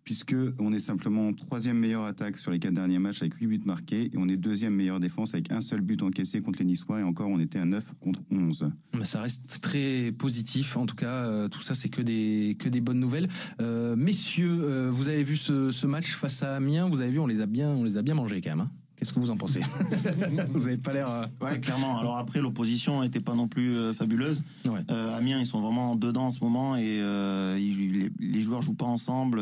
[0.09, 3.61] Puisque on est simplement troisième meilleure attaque sur les quatre derniers matchs avec 8 buts
[3.67, 7.01] marqués et on est deuxième meilleure défense avec un seul but encaissé contre les Niçois
[7.01, 8.71] et encore on était à 9 contre 11.
[8.97, 10.79] Mais ça reste très positif.
[10.79, 13.29] En tout cas, euh, tout ça, c'est que des, que des bonnes nouvelles.
[13.61, 16.89] Euh, messieurs, euh, vous avez vu ce, ce match face à Amiens?
[16.89, 18.61] Vous avez vu, on les a bien, on les a bien mangés quand même.
[18.61, 18.71] hein.
[18.97, 19.61] Qu'est-ce que vous en pensez?
[20.55, 21.09] Vous avez pas l'air.
[21.09, 21.99] euh, Ouais, clairement.
[22.01, 24.43] Alors après, l'opposition n'était pas non plus euh, fabuleuse.
[24.65, 24.81] Ouais.
[24.91, 28.63] Euh, Amiens, ils sont vraiment dedans en ce moment et euh, ils- les, les joueurs
[28.63, 29.41] jouent pas ensemble.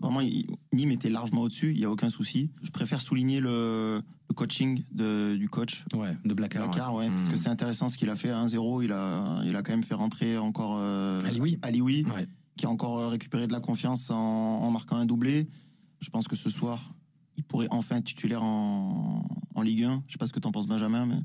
[0.00, 0.20] Vraiment,
[0.72, 2.52] Nîmes était largement au-dessus, il y a aucun souci.
[2.62, 5.84] Je préfère souligner le, le coaching de, du coach.
[5.92, 6.34] Ouais, de.
[6.34, 8.84] Blacard, ouais, parce que c'est intéressant ce qu'il a fait à 1-0.
[8.84, 11.58] Il a, il a quand même fait rentrer encore euh, Alioui.
[11.62, 12.28] Alioui, Ouais.
[12.56, 15.48] qui a encore euh, récupéré de la confiance en, en marquant un doublé.
[16.00, 16.94] Je pense que ce soir,
[17.36, 20.04] il pourrait enfin être titulaire en, en Ligue 1.
[20.06, 21.18] Je sais pas ce que t'en penses, Benjamin, mais.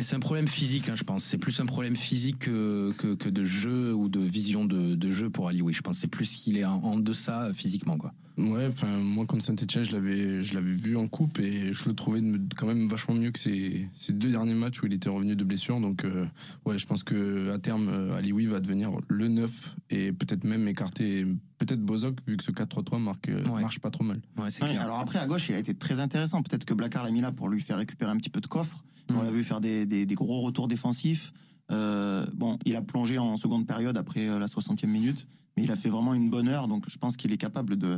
[0.00, 1.22] C'est un problème physique, hein, je pense.
[1.24, 5.10] C'est plus un problème physique que, que, que de jeu ou de vision de, de
[5.10, 5.74] jeu pour Alioui.
[5.74, 8.14] Je pense que c'est plus qu'il est en, en deçà euh, physiquement, quoi.
[8.38, 11.94] Ouais, enfin moi contre Saint-Etienne, je l'avais, je l'avais vu en coupe et je le
[11.94, 12.22] trouvais
[12.56, 15.44] quand même vachement mieux que ces, ces deux derniers matchs où il était revenu de
[15.44, 15.80] blessure.
[15.80, 16.26] Donc euh,
[16.64, 20.66] ouais, je pense que à terme, euh, Alioui va devenir le 9 et peut-être même
[20.66, 21.26] écarter
[21.58, 24.20] peut-être Bozok vu que ce 4-3-3 marque, marche pas trop mal.
[24.38, 26.42] Ouais, Ouais, alors après, à gauche, il a été très intéressant.
[26.42, 28.82] Peut-être que Blacard l'a mis là pour lui faire récupérer un petit peu de coffre.
[29.10, 29.16] Mm.
[29.16, 31.32] On l'a vu faire des, des- des gros retours défensifs.
[31.70, 35.70] Euh, bon, il a plongé en seconde période après euh, la 60e minute, mais il
[35.70, 36.68] a fait vraiment une bonne heure.
[36.68, 37.96] Donc je pense qu'il est capable de,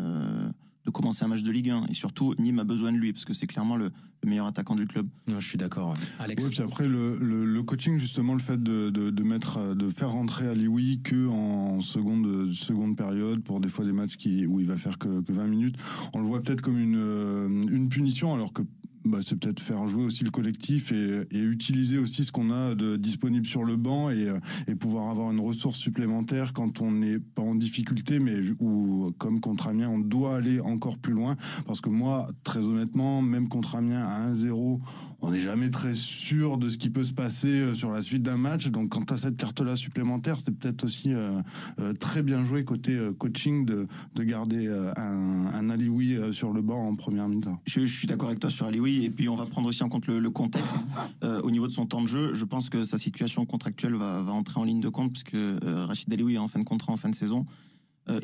[0.84, 1.86] de commencer un match de Ligue 1.
[1.88, 3.90] Et surtout, Nîmes a besoin de lui parce que c'est clairement le,
[4.22, 5.08] le meilleur attaquant du club.
[5.26, 5.94] Non, je suis d'accord.
[6.20, 6.44] Alex.
[6.44, 9.88] Oui, puis après le, le, le coaching justement le fait de, de, de mettre de
[9.88, 14.60] faire rentrer Alioui que en seconde seconde période pour des fois des matchs qui où
[14.60, 15.76] il va faire que, que 20 minutes
[16.14, 18.62] on le voit peut-être comme une euh, une punition alors que
[19.04, 22.96] bah, c'est peut-être faire jouer aussi le collectif et, utiliser aussi ce qu'on a de
[22.96, 27.18] disponible sur le banc et, euh, et pouvoir avoir une ressource supplémentaire quand on n'est
[27.18, 31.36] pas en difficulté, mais ou comme contre Amiens, on doit aller encore plus loin.
[31.66, 34.80] Parce que moi, très honnêtement, même contre Amiens à 1-0,
[35.24, 38.22] on n'est jamais très sûr de ce qui peut se passer euh, sur la suite
[38.22, 38.68] d'un match.
[38.68, 41.40] Donc quand tu as cette carte-là supplémentaire, c'est peut-être aussi euh,
[41.80, 46.88] euh, très bien joué côté coaching de, de garder un, un Alioui sur le banc
[46.88, 47.58] en première mi-temps.
[47.66, 50.06] Je, suis d'accord avec toi sur Alioui, et puis on va prendre aussi en compte
[50.06, 50.78] le, contexte.
[51.22, 54.32] Au niveau de son temps de jeu, je pense que sa situation contractuelle va, va
[54.32, 57.08] entrer en ligne de compte, puisque Rachid Alioui est en fin de contrat, en fin
[57.08, 57.44] de saison.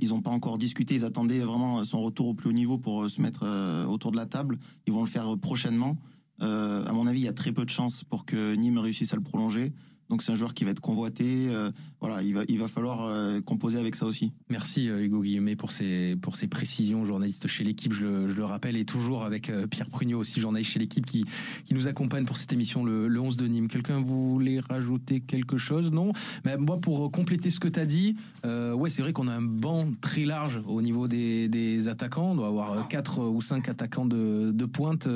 [0.00, 3.08] Ils n'ont pas encore discuté, ils attendaient vraiment son retour au plus haut niveau pour
[3.08, 3.46] se mettre
[3.88, 4.58] autour de la table.
[4.86, 5.96] Ils vont le faire prochainement.
[6.42, 9.12] Euh, à mon avis, il y a très peu de chances pour que Nîmes réussisse
[9.12, 9.72] à le prolonger.
[10.10, 11.46] Donc c'est un joueur qui va être convoité.
[11.48, 11.70] euh,
[12.00, 14.32] voilà, il va, il va falloir euh, composer avec ça aussi.
[14.48, 18.44] Merci euh, Hugo Guillemet pour ces, pour ces précisions, journaliste chez l'équipe, je je le
[18.44, 21.24] rappelle, et toujours avec Pierre Prugnot aussi, journaliste chez l'équipe, qui,
[21.64, 23.68] qui nous accompagne pour cette émission, le, le 11 de Nîmes.
[23.68, 25.92] Quelqu'un voulait rajouter quelque chose?
[25.92, 26.12] Non?
[26.44, 29.42] Mais moi, pour compléter ce que tu as dit, ouais, c'est vrai qu'on a un
[29.42, 32.32] banc très large au niveau des, des attaquants.
[32.32, 35.08] On doit avoir 4 ou 5 attaquants de, de pointe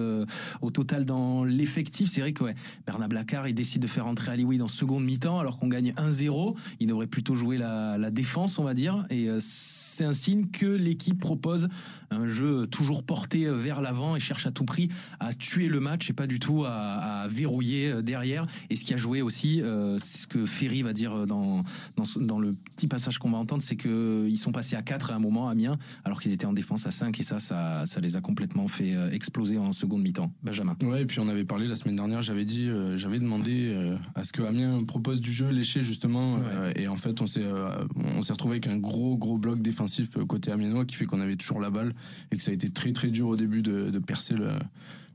[0.63, 2.09] au total dans l'effectif.
[2.11, 2.55] C'est vrai que ouais,
[2.87, 6.55] Bernard Blacard, il décide de faire entrer Alioui dans seconde mi-temps alors qu'on gagne 1-0.
[6.79, 9.05] Il devrait plutôt jouer la, défense, on va dire.
[9.09, 11.69] Et euh, c'est un signe que l'équipe propose
[12.11, 16.09] un jeu toujours porté vers l'avant et cherche à tout prix à tuer le match
[16.11, 18.47] et pas du tout à, à verrouiller euh, derrière.
[18.71, 21.65] Et ce qui a joué aussi, euh, c'est ce que Ferry va dire dans,
[21.97, 25.19] dans, le petit passage qu'on va entendre, c'est qu'ils sont passés à 4 à un
[25.19, 28.69] moment, Amiens, alors qu'ils étaient en défense à 5 et ça, ça, les a complètement
[28.69, 30.33] fait exploser en seconde mi-temps.
[30.43, 30.77] Benjamin.
[30.83, 34.33] Ouais, et puis on avait parlé la semaine dernière, j'avais dit, j'avais demandé à ce
[34.33, 37.85] que Amiens propose du jeu léché justement, euh, et en fait on s'est, euh,
[38.17, 41.21] on s'est retrouvé avec un gros gros bloc défensif euh, côté amiénois qui fait qu'on
[41.21, 41.93] avait toujours la balle
[42.33, 44.51] et que ça a été très très dur au début de, de percer le,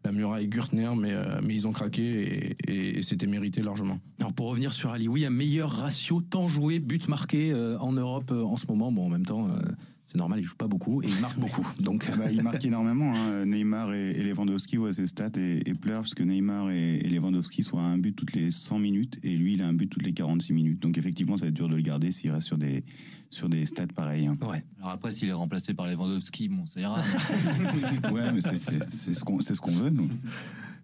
[0.06, 4.00] la muraille Gürtner, mais euh, mais ils ont craqué et, et- et c'était mérité largement.
[4.20, 7.92] Alors pour revenir sur Ali, oui, un meilleur ratio temps joué, but marqué euh, en
[7.92, 8.92] Europe euh, en ce moment.
[8.94, 9.50] Bon, en même temps,
[10.12, 11.66] c'est normal, il joue pas beaucoup et il marque beaucoup.
[11.80, 13.14] Donc, Ah bah, il marque énormément.
[13.16, 13.46] hein.
[13.46, 17.08] Neymar et, et Lewandowski voient ses stats et, et pleurent parce que Neymar et, et
[17.10, 19.88] Lewandowski sont à un but toutes les 100 minutes et lui, il a un but
[19.88, 20.80] toutes les 46 minutes.
[20.82, 22.84] Donc effectivement, ça va être dur de le garder s'il reste sur des,
[23.30, 24.26] sur des stats pareils.
[24.26, 24.36] hein.
[24.42, 24.64] Ouais.
[24.80, 27.02] Alors après, s'il est remplacé par Lewandowski, bon, ça ira.
[28.12, 30.10] ouais, mais c'est- c'est c'est ce qu'on c'est ce qu'on veut, nous.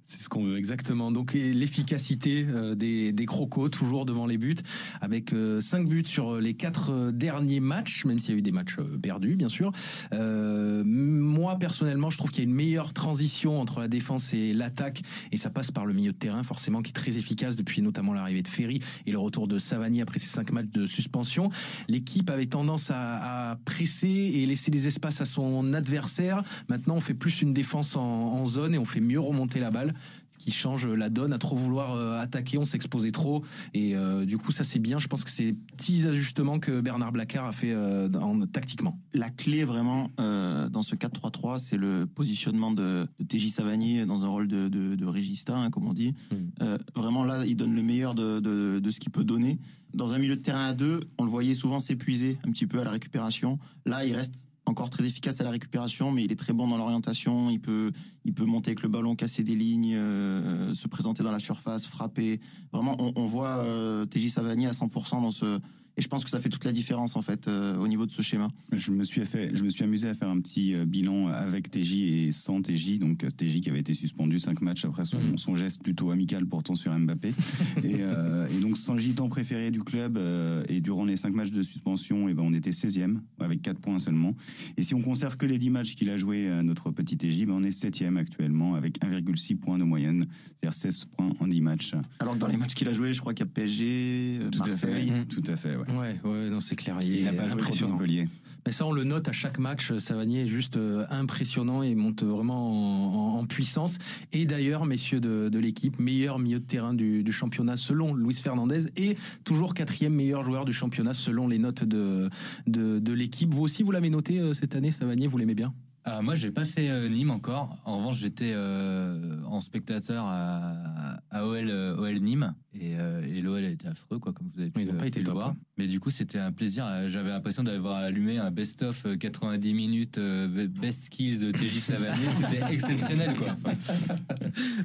[0.07, 1.11] C'est ce qu'on veut exactement.
[1.11, 4.55] Donc l'efficacité euh, des, des crocos toujours devant les buts,
[5.01, 8.77] avec 5 buts sur les 4 derniers matchs, même s'il y a eu des matchs
[8.77, 9.71] euh, perdus bien sûr.
[10.13, 14.53] Euh, moi personnellement, je trouve qu'il y a une meilleure transition entre la défense et
[14.53, 17.81] l'attaque, et ça passe par le milieu de terrain forcément qui est très efficace depuis
[17.81, 21.49] notamment l'arrivée de Ferry et le retour de Savani après ces 5 matchs de suspension.
[21.87, 26.43] L'équipe avait tendance à, presser et laisser des espaces à son adversaire.
[26.67, 29.71] Maintenant, on fait plus une défense en, en zone et on fait mieux remonter la
[29.71, 29.94] balle
[30.31, 34.25] ce qui change la donne à trop vouloir euh, attaquer, on s'exposait trop et euh,
[34.25, 37.51] du coup ça c'est bien, je pense que c'est petits ajustements que Bernard Blacard a
[37.53, 38.99] fait euh, en- tactiquement.
[39.13, 44.23] La clé vraiment euh, dans ce 4-3-3, c'est le positionnement de, de TJ Savani dans
[44.23, 46.13] un rôle de, de, de régista, hein, comme on dit.
[46.61, 49.57] Euh, vraiment là, il donne le meilleur de, de, de ce qu'il peut donner.
[49.93, 52.81] Dans un milieu de terrain à deux, on le voyait souvent s'épuiser un petit peu
[52.81, 53.57] à la récupération.
[53.85, 56.77] Là, il reste encore très efficace à la récupération, mais il est très bon dans
[56.77, 57.49] l'orientation.
[57.49, 57.91] Il peut,
[58.23, 61.85] il peut monter avec le ballon, casser des lignes, euh, se présenter dans la surface,
[61.85, 62.39] frapper.
[62.71, 65.59] Vraiment, on, voit euh, TJ Savani à 100% dans ce.
[65.97, 68.11] Et je pense que ça fait toute la différence en fait euh, au niveau de
[68.11, 68.49] ce schéma.
[68.73, 71.71] Je me suis fait, je me suis amusé à faire un petit euh, bilan avec
[71.71, 71.93] TJ
[72.27, 72.99] et sans TJ.
[72.99, 75.37] Donc euh, TJ qui avait été suspendu 5 matchs après son, Mhm.
[75.37, 77.29] son geste plutôt amical pourtant sur Mbappé.
[77.83, 81.51] et, euh, et donc sans gitan préféré du club euh, et durant les 5 matchs
[81.51, 84.35] de suspension, et ben on était 16e avec 4 points seulement.
[84.75, 87.53] Et si on conserve que les 10 matchs qu'il a joué notre petit TJ, ben
[87.53, 90.25] on est 7e actuellement avec 1,6 points de moyenne,
[90.61, 91.95] c'est-à-dire 16 points en 10 matchs.
[92.19, 94.61] Alors que dans les matchs qu'il a joué, je crois qu'il y a PSG, Tout
[94.63, 95.09] à Marseille.
[95.09, 95.84] fait, tout à fait, ouais.
[95.89, 96.97] Ouais, ouais, non, c'est clair.
[97.01, 97.91] Et il a pas joué contre impressionnant.
[97.93, 98.27] Montpellier.
[98.65, 99.95] Mais ça, on le note à chaque match.
[99.99, 103.99] Savanier est juste euh, impressionnant et monte vraiment en, en- en puissance.
[104.33, 108.33] Et d'ailleurs, messieurs de, de l'équipe, meilleur milieu de terrain du, du championnat selon Luis
[108.33, 112.27] Fernandez et toujours quatrième meilleur joueur du championnat selon les notes de,
[112.65, 113.53] de, de l'équipe.
[113.53, 115.71] Vous aussi, vous l'avez noté euh, cette année, Savanier, vous l'aimez bien?
[116.07, 117.75] Ah, moi, j'ai pas fait euh, Nîmes encore.
[117.83, 123.41] En revanche, j'étais euh, en spectateur à, à OL, euh, OL Nîmes et, euh, et
[123.41, 125.25] l'OL a été affreux, quoi, comme vous avez pu, Ils ont pas été pu le
[125.25, 125.49] top, voir.
[125.49, 125.57] hein.
[125.79, 126.85] Mais du coup, c'était un plaisir.
[127.07, 132.29] J'avais l'impression d'avoir allumé un best-of euh, 90 minutes, euh, best skills de TJ Savanier.
[132.35, 133.47] C'était exceptionnel, quoi.
[133.65, 133.75] Enfin,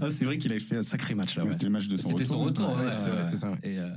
[0.01, 1.45] Ah, C'est vrai qu'il avait fait un sacré match là.
[1.45, 1.53] ouais.
[1.53, 2.37] C'était le match de son C'était retour.
[2.39, 2.87] son retour, ouais, Ouais,
[3.19, 3.59] ouais, c'est ça, ouais.
[3.63, 3.91] Et, euh,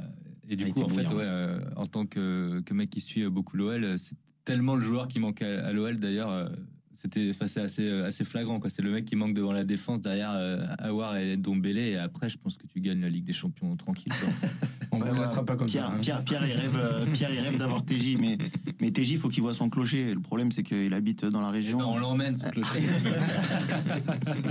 [0.49, 1.19] et du Il a coup, en fait, bouillant.
[1.21, 5.19] euh, en tant que, que mec qui suit beaucoup l'OL, c'est tellement le joueur qui
[5.19, 6.51] manque à, à l'OL d'ailleurs.
[6.95, 8.59] C'était enfin, c'est assez, euh, assez flagrant.
[8.59, 8.69] quoi.
[8.69, 11.77] C'est le mec qui manque devant la défense derrière euh, Aouar et Dombele.
[11.79, 14.11] Et après, je pense que tu gagnes la Ligue des Champions tranquille.
[14.91, 15.93] On ne laissera pas comme Pierre, ça.
[15.93, 15.99] hein.
[16.01, 18.37] Pierre, Pierre, il rêve, euh, Pierre, il rêve d'avoir TJ, mais,
[18.79, 20.13] mais TJ, il faut qu'il voit son clocher.
[20.13, 21.79] Le problème, c'est qu'il habite dans la région.
[21.79, 22.81] Ben, on l'emmène, ce clocher.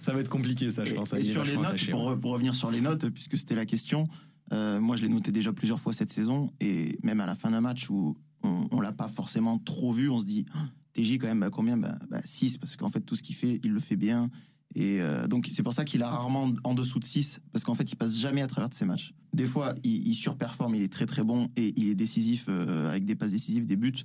[0.00, 1.12] Ça va être compliqué, ça, je pense.
[1.12, 1.92] Et sur les notes, attaché.
[1.92, 4.04] pour, pour revenir sur les notes, puisque c'était la question,
[4.52, 7.50] euh, moi je l'ai noté déjà plusieurs fois cette saison, et même à la fin
[7.50, 10.46] d'un match où on, on l'a pas forcément trop vu, on se dit,
[10.92, 11.76] TJ quand même, bah, combien?
[11.76, 14.30] Bah, 6, parce qu'en fait tout ce qu'il fait, il le fait bien.
[14.74, 17.74] Et euh, donc c'est pour ça qu'il a rarement en dessous de 6, parce qu'en
[17.74, 19.14] fait il passe jamais à travers de ses matchs.
[19.34, 22.88] Des fois il, il surperforme, il est très très bon, et il est décisif euh,
[22.88, 24.02] avec des passes décisives, des buts,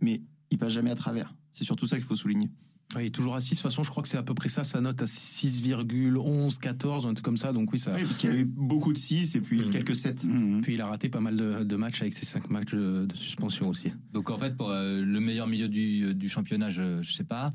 [0.00, 1.34] mais il passe jamais à travers.
[1.52, 2.50] C'est surtout ça qu'il faut souligner.
[2.94, 3.50] Ouais, il est toujours à 6.
[3.50, 6.58] De toute façon, je crois que c'est à peu près ça, sa note à 6,11,
[6.58, 7.52] 14, un truc comme ça.
[7.52, 7.94] Donc oui, ça.
[7.94, 9.70] Oui, parce qu'il y a eu beaucoup de 6 et puis Mhm.
[9.70, 10.26] quelques 7.
[10.62, 13.14] Puis il a raté pas mal de, de matchs avec ses 5 matchs de, de
[13.16, 13.92] suspension aussi.
[14.12, 17.52] Donc en fait, pour euh, le meilleur milieu du, du championnat, je, je sais pas.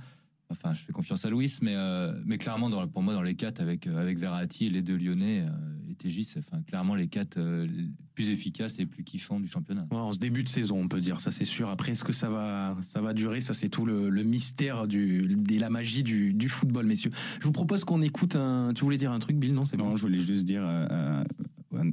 [0.54, 3.36] Enfin, je fais confiance à Louis, mais, euh, mais clairement, dans, pour moi, dans les
[3.36, 6.96] quatre, avec, euh, avec Verratti et les deux Lyonnais euh, et TJ, c'est enfin, clairement
[6.96, 9.88] les quatre euh, les plus efficaces et plus kiffants du championnat.
[9.92, 11.70] Ouais, en ce début de saison, on peut dire, ça c'est sûr.
[11.70, 13.42] Après, est-ce que ça va, ça va durer?
[13.42, 17.12] Ça, c'est tout le, le mystère du, et la magie du, du football, messieurs.
[17.40, 18.72] Je vous propose qu'on écoute un.
[18.76, 19.54] Tu voulais dire un truc, Bill?
[19.54, 19.96] Non, c'est Non, bon.
[19.98, 20.64] je voulais juste dire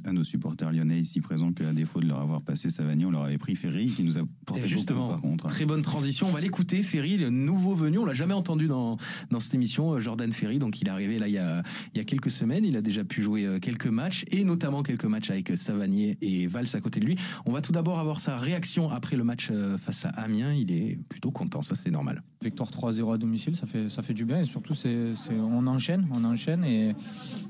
[0.04, 3.24] à, nos supporters lyonnais ici présents qu'à défaut de leur avoir passé Savani, on leur
[3.24, 5.46] avait pris Ferry qui nous a porté Et beaucoup justement, par contre.
[5.48, 6.26] très bonne transition.
[6.26, 7.98] On va l'écouter, Ferry, le nouveau venu.
[7.98, 8.96] On l'a jamais entendu dans,
[9.30, 10.58] dans cette émission, euh, Jordan Ferry.
[10.58, 11.62] Donc, il est arrivé là il y a,
[11.94, 12.64] il y a quelques semaines.
[12.64, 16.18] Il a déjà pu jouer euh, quelques matchs et notamment quelques matchs avec euh, Savanier
[16.20, 17.16] et Valls à côté de lui.
[17.46, 20.52] On va tout d'abord avoir sa réaction après le match face à Amiens.
[20.52, 22.22] Il est plutôt content, ça c'est normal.
[22.42, 25.66] Victoire 3-0 à domicile, ça fait, ça fait du bien et surtout c'est, c'est- on
[25.66, 26.94] enchaîne, on enchaîne et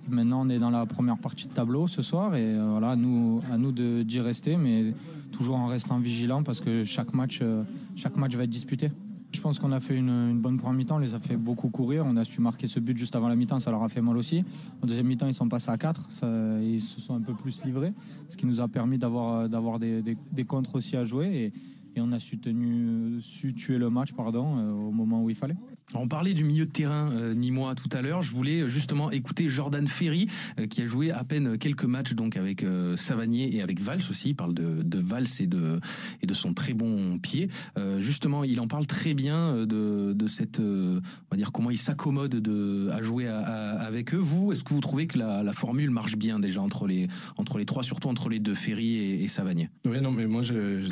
[0.08, 3.40] maintenant on est dans la première partie de tableau ce soir et euh, voilà, nous,
[3.50, 4.92] à nous d'y rester mais
[5.32, 7.62] toujours en restant vigilant parce que chaque match, euh,
[7.96, 8.90] chaque match va être disputé.
[9.32, 12.04] Je pense qu'on a fait une, bonne première mi-temps, on les a fait beaucoup courir,
[12.04, 14.16] on a su marquer ce but juste avant la mi-temps, ça leur a fait mal
[14.16, 14.42] aussi.
[14.82, 17.62] En deuxième mi-temps, ils sont passés à 4, ça- ils se sont un peu plus
[17.64, 17.92] livrés,
[18.28, 21.52] ce qui nous a permis d'avoir, d'avoir des, des, des contres aussi à jouer et,
[21.96, 25.36] et on a su, tenu, su tuer le match pardon, euh, au moment où il
[25.36, 25.56] fallait.
[25.94, 28.22] On parlait du milieu de terrain euh, nîmois tout à l'heure.
[28.22, 30.28] Je voulais euh, justement écouter Jordan Ferry,
[30.58, 34.02] euh, qui a joué à peine quelques matchs donc avec euh, Savanier et avec Valls
[34.08, 34.30] aussi.
[34.30, 35.80] Il parle de, de Valls et de,
[36.22, 37.48] et de son très bon pied.
[37.76, 41.78] Euh, justement, il en parle très bien de, de cette, on va dire comment il
[41.78, 44.18] s'accommode de à jouer à- à- avec eux.
[44.18, 47.58] Vous, est-ce que vous trouvez que la, la formule marche bien déjà entre les entre
[47.58, 49.70] les trois, surtout entre les deux Ferry et, et Savanier?
[49.86, 50.42] Oui, non, mais moi,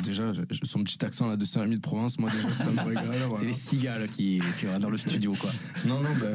[0.03, 0.33] déjà
[0.63, 3.05] son petit accent là de Saint-Rémy de Provence, moi déjà, ça me régale.
[3.11, 3.45] C'est voilà.
[3.45, 5.51] les cigales qui, tu vois, dans le studio quoi.
[5.85, 6.27] Non, non, bah,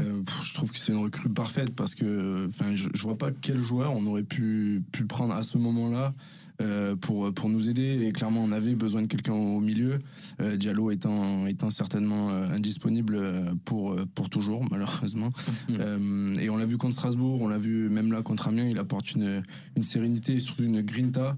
[0.43, 3.93] je trouve que c'est une recrue parfaite parce que je, je vois pas quel joueur
[3.97, 6.15] on aurait pu, pu prendre à ce moment-là.
[6.63, 8.01] euh, pour, pour nous aider.
[8.07, 9.99] Et clairement on avait besoin de quelqu'un au milieu.
[10.41, 13.19] Euh, Diallo étant, étant certainement euh, indisponible
[13.65, 15.31] pour, pour toujours malheureusement.
[15.71, 18.79] Euh, et on l'a vu contre Strasbourg on l'a vu même là contre Amiens il
[18.79, 19.43] apporte une,
[19.77, 21.37] une sérénité et surtout une grinta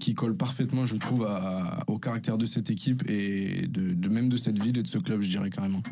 [0.00, 4.30] qui colle parfaitement je trouve à- au caractère de cette équipe et de, de même
[4.30, 5.82] de cette ville et de ce club je dirais carrément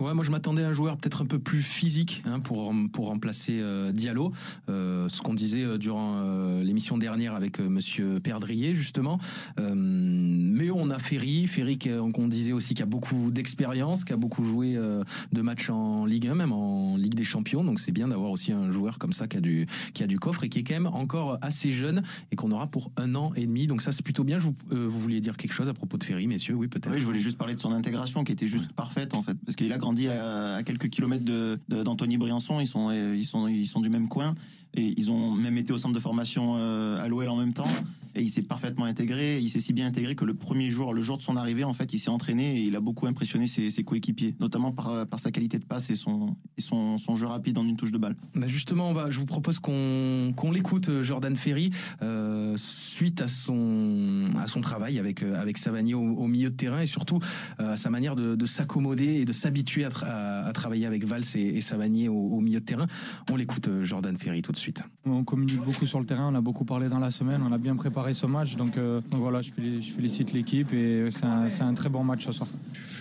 [0.00, 3.06] Ouais, moi je m'attendais à un joueur peut-être un peu plus physique hein, pour pour
[3.06, 4.32] remplacer euh, Diallo.
[4.68, 9.18] Euh, ce qu'on disait euh, durant euh, l'émission dernière avec Monsieur Perdrier justement.
[9.56, 14.44] Mais on a Ferry, Ferry qu'on disait aussi qui a beaucoup d'expérience, qui a beaucoup
[14.44, 17.64] joué de matchs en Ligue 1, même en Ligue des Champions.
[17.64, 20.18] Donc c'est bien d'avoir aussi un joueur comme ça qui a du qui a du
[20.18, 23.32] coffre et qui est quand même encore assez jeune et qu'on aura pour un an
[23.36, 23.66] et demi.
[23.66, 24.38] Donc ça c'est plutôt bien.
[24.38, 26.54] Je vous, vous vouliez dire quelque chose à propos de Ferry, messieurs?
[26.54, 26.92] Oui, peut-être.
[26.92, 29.56] Oui, je voulais juste parler de son intégration qui était juste parfaite en fait, parce
[29.56, 32.58] qu'il a grandi à, à quelques kilomètres de- de- d'Anthony Briançon.
[32.60, 34.34] Ils sont, euh, ils sont, ils sont du même coin
[34.74, 37.68] et ils ont même été au centre de formation euh, à l'OL en même temps.
[38.16, 39.38] Et il s'est parfaitement intégré.
[39.38, 41.72] Il s'est si bien intégré que le premier jour, le jour de son arrivée, en
[41.72, 45.18] fait, il s'est entraîné et il a beaucoup impressionné ses, ses coéquipiers, notamment par, par
[45.18, 47.98] sa qualité de passe et son, et son, son jeu rapide en une touche de
[47.98, 48.16] balle.
[48.34, 51.70] Bah justement, on va, je vous propose qu'on l'écoute, euh, Jordan Ferry,
[52.02, 56.56] euh, suite à son, à son travail avec, euh, avec Savanier au, au milieu de
[56.56, 57.18] terrain et surtout
[57.60, 60.86] euh, à sa manière de, de s'accommoder et de s'habituer à, tra- à- à travailler
[60.86, 62.86] avec Valls et, et Savanier au, au milieu de terrain.
[63.30, 64.82] On l'écoute, Jordan Ferry, tout de suite.
[65.04, 67.58] On communique beaucoup sur le terrain, on a beaucoup parlé dans la semaine, on a
[67.58, 68.56] bien préparé ce match.
[68.56, 72.26] Donc, euh, donc voilà, je, féli- je félicite l'équipe et c'est un, très bon match
[72.26, 72.48] ce soir.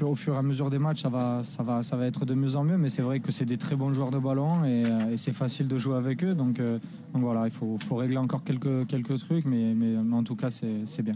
[0.01, 2.34] Au fur et à mesure des matchs, ça va, ça va, ça va être de
[2.34, 4.86] mieux en mieux, mais c'est vrai que c'est des très bons joueurs de ballon et,
[4.86, 6.34] euh, c'est facile de jouer avec eux.
[6.34, 6.80] Donc, euh,
[7.14, 9.74] voilà, il faut, régler encore quelques, quelques trucs, mais,
[10.12, 11.16] en tout cas, c'est bien.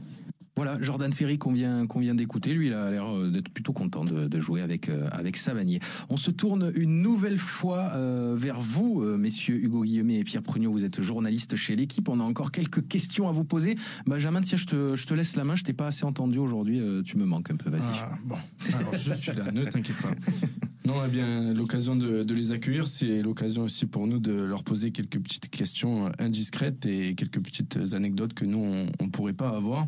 [0.58, 3.74] Voilà, Jordan Ferry qu'on vient, qu'on vient d'écouter, lui, il a l'air euh, d'être plutôt
[3.74, 5.80] content de, de jouer avec, euh, avec Savanier.
[6.10, 10.41] On se tourne une nouvelle fois euh, vers vous, euh, messieurs Hugo Guillemet et Pierre
[10.41, 12.10] Prugnot, vous êtes journalistes chez l'équipe.
[12.10, 13.78] On a encore quelques questions à vous poser.
[14.08, 16.82] Benjamin, tiens, je te, je te laisse la main, je t'ai pas assez entendu aujourd'hui,
[17.05, 17.82] tu me manques un peu, vas-y.
[17.84, 18.38] Ah, bon,
[18.80, 20.10] alors je suis là, ne t'inquiète pas.
[20.88, 24.91] Non, eh bien, l'occasion de, les accueillir, c'est l'occasion aussi pour nous de leur poser
[24.91, 29.88] quelques petites questions indiscrètes et quelques petites anecdotes que nous, on ne pourrait pas avoir.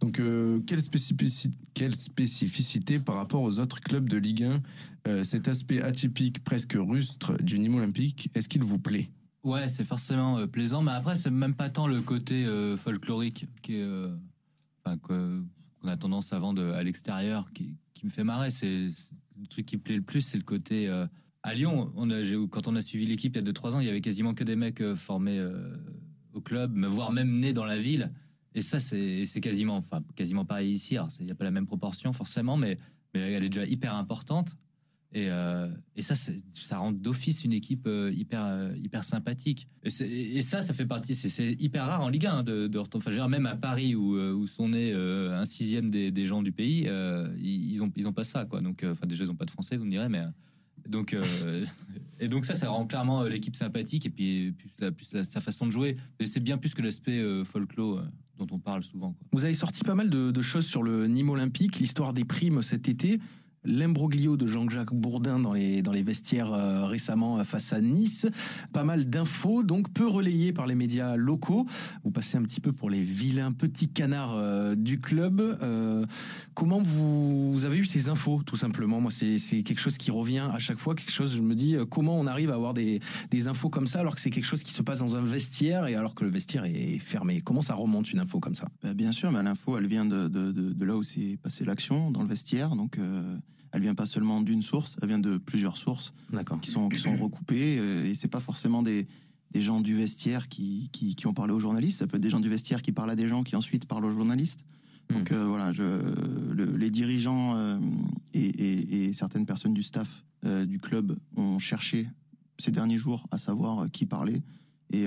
[0.00, 0.80] Donc, euh, quelle,
[1.94, 4.62] spécificité, par rapport aux autres clubs de Ligue 1,
[5.06, 9.10] euh, cet aspect atypique, presque rustre du Nîmes Olympique, est-ce qu'il vous plaît?
[9.44, 13.46] Ouais, c'est forcément euh, plaisant, mais après, c'est même pas tant le côté euh, folklorique
[13.62, 14.12] qui est, euh,
[14.84, 18.48] enfin, qu'on a tendance à vendre à l'extérieur qui, me fait marrer.
[19.40, 20.88] Le truc qui me plaît le plus, c'est le côté.
[20.88, 21.06] euh,
[21.42, 23.86] à Lyon, on a, quand on a suivi l'équipe il y a 2-3 ans, il
[23.86, 25.76] y avait quasiment que des mecs euh, formés euh,
[26.32, 28.12] au club, voire même nés dans la ville.
[28.54, 29.82] Et ça, c'est quasiment,
[30.14, 30.96] quasiment pareil ici.
[31.18, 32.78] Il n'y a pas la même proportion forcément, mais,
[33.14, 34.54] mais elle est déjà hyper importante.
[35.14, 39.68] Et, euh, et ça, ça rend d'office une équipe euh, hyper, euh, hyper sympathique.
[39.84, 41.14] Et, ça, ça fait partie.
[41.14, 44.46] C'est hyper rare en Ligue 1 hein, de, de Enfin, même à Paris où, où
[44.46, 46.88] sont nés un sixième des, des gens du pays,
[47.38, 48.60] ils, ils ont, ils ont pas ça, quoi.
[48.60, 50.22] Donc, enfin, déjà, ils ont pas de français, vous me direz, mais
[50.88, 51.14] donc
[52.20, 55.40] et donc ça, ça rend clairement l'équipe sympathique et puis plus, la- plus la- sa
[55.40, 55.96] façon de jouer.
[56.24, 58.02] C'est bien plus que l'aspect folklore
[58.38, 59.14] dont on parle souvent.
[59.32, 62.88] Vous avez sorti pas mal de choses sur le Nîmes Olympique, l'histoire des primes cet
[62.88, 63.20] été,
[63.64, 68.26] l'imbroglio de Jean-Jacques Bourdin dans les, dans les vestiaires euh, récemment euh, face à Nice,
[68.72, 71.66] pas mal d'infos, donc peu relayées par les médias locaux.
[72.04, 75.58] Vous passez un petit peu pour les vilains petits canards euh, du club.
[76.54, 79.00] Comment vous, avez eu ces infos, tout simplement?
[79.00, 82.18] Moi, c'est quelque chose qui revient à chaque fois, quelque chose, je me dis, comment
[82.18, 83.00] on arrive à avoir des,
[83.30, 85.86] des infos comme ça alors que c'est quelque chose qui se passe dans un vestiaire
[85.86, 88.68] et alors que le vestiaire est fermé Comment ça remonte une info comme ça?
[88.82, 91.64] Bah, bien sûr, mais l'info, elle vient de, de, de- de là où s'est passée
[91.64, 92.76] l'action, dans le vestiaire.
[92.76, 92.98] Donc,
[93.72, 96.12] elle vient pas seulement d'une source, elle vient de plusieurs sources
[96.60, 97.76] qui sont, qui sont recoupées.
[97.78, 99.06] euh, et c'est pas forcément des,
[99.52, 101.98] des gens du vestiaire qui, qui, qui ont parlé aux journalistes.
[101.98, 104.04] Ça peut être des gens du vestiaire qui parlent à des gens qui ensuite parlent
[104.04, 104.64] aux journalistes.
[105.10, 105.82] Donc euh, voilà, je,
[106.52, 107.78] le- les dirigeants euh,
[108.34, 112.08] et, et- et certaines personnes du staff euh, du club ont cherché
[112.58, 114.42] ces derniers jours à savoir qui parlait.
[114.92, 115.06] Et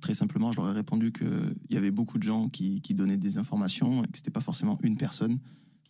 [0.00, 3.16] très simplement, je leur ai répondu qu'il y avait beaucoup de gens qui, qui donnaient
[3.18, 5.38] des informations et que c'était pas forcément une personne.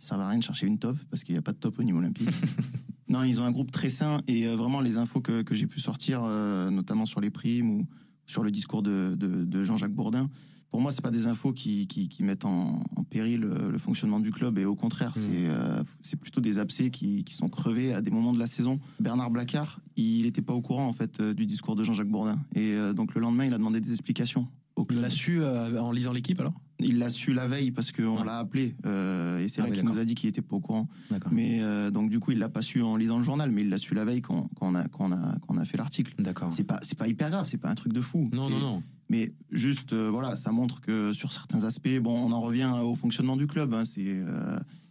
[0.00, 1.78] Ça servait à rien de chercher une top parce qu'il n'y a pas de top
[1.78, 2.28] au niveau olympique.
[3.08, 5.66] non, ils ont un groupe très sain et euh, vraiment les infos que, que j'ai
[5.66, 7.86] pu sortir, euh, notamment sur les primes ou
[8.26, 10.28] sur le discours de, de- de Jean-Jacques Bourdin,
[10.70, 13.78] pour moi, c'est pas des infos qui, qui, qui mettent en, en péril euh, le
[13.78, 17.48] fonctionnement du club et au contraire, c'est euh, c'est plutôt des abcès qui, qui sont
[17.48, 18.80] crevés à des moments de la saison.
[19.00, 22.76] Bernard Blacard, il n'était pas au courant en fait du discours de Jean-Jacques Bourdin et
[22.94, 24.48] donc le lendemain, il a demandé des explications.
[24.90, 26.52] Il l'a su en lisant l'équipe alors?
[26.78, 29.76] Il l'a su la veille parce qu'on l'a appelé euh, et c'est Ah là oui,
[29.78, 30.88] qu'il nous a dit qu'il était pas au courant.
[31.30, 33.70] Mais euh, donc du coup, il l'a pas su en lisant le journal, mais il
[33.70, 35.78] l'a su la veille quand, quand on a quand on a quand on a fait
[35.78, 36.12] l'article.
[36.18, 36.52] D'accord.
[36.52, 38.28] C'est pas c'est pas hyper grave, c'est pas un truc de fou.
[38.32, 38.82] Non, non, non.
[39.08, 42.94] Mais juste euh, voilà, ça montre que sur certains aspects, bon, on en revient au
[42.94, 43.72] fonctionnement du club.
[43.72, 44.24] Hein, c'est il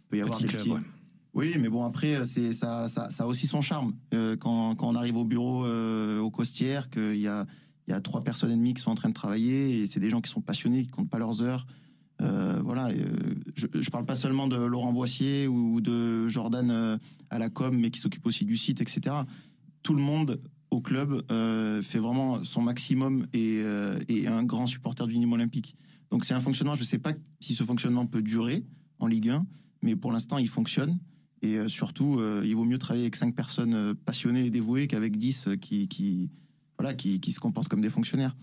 [0.08, 0.80] peut y avoir Petit des club, petits- ouais.
[1.34, 3.92] Oui, mais bon après, c'est ça, ça, ça a aussi son charme
[4.40, 7.46] quand, quand on arrive au bureau au Costières, qu'il y a
[7.86, 10.00] il y a trois personnes et demie qui sont en train de travailler et c'est
[10.00, 11.66] des gens qui sont passionnés, qui comptent pas leurs heures.
[12.22, 16.98] Euh, voilà, euh, je, je parle pas seulement de Laurent Boissier ou de Jordan euh,
[17.30, 19.14] à la com, mais qui s'occupe aussi du site, etc.
[19.82, 21.22] Tout le monde au club
[21.82, 25.76] fait vraiment son maximum et, euh, et est un grand supporter du Nîmes Olympique.
[26.10, 28.64] Donc c'est un fonctionnement, je sais pas si ce fonctionnement peut durer
[28.98, 29.46] en Ligue 1,
[29.82, 30.98] mais pour l'instant il fonctionne.
[31.42, 35.56] Et surtout, il vaut mieux travailler avec cinq personnes passionnées et dévouées qu'avec 10 euh,
[35.56, 36.30] qui, qui,
[36.78, 38.36] voilà, qui, qui se comportent comme des fonctionnaires.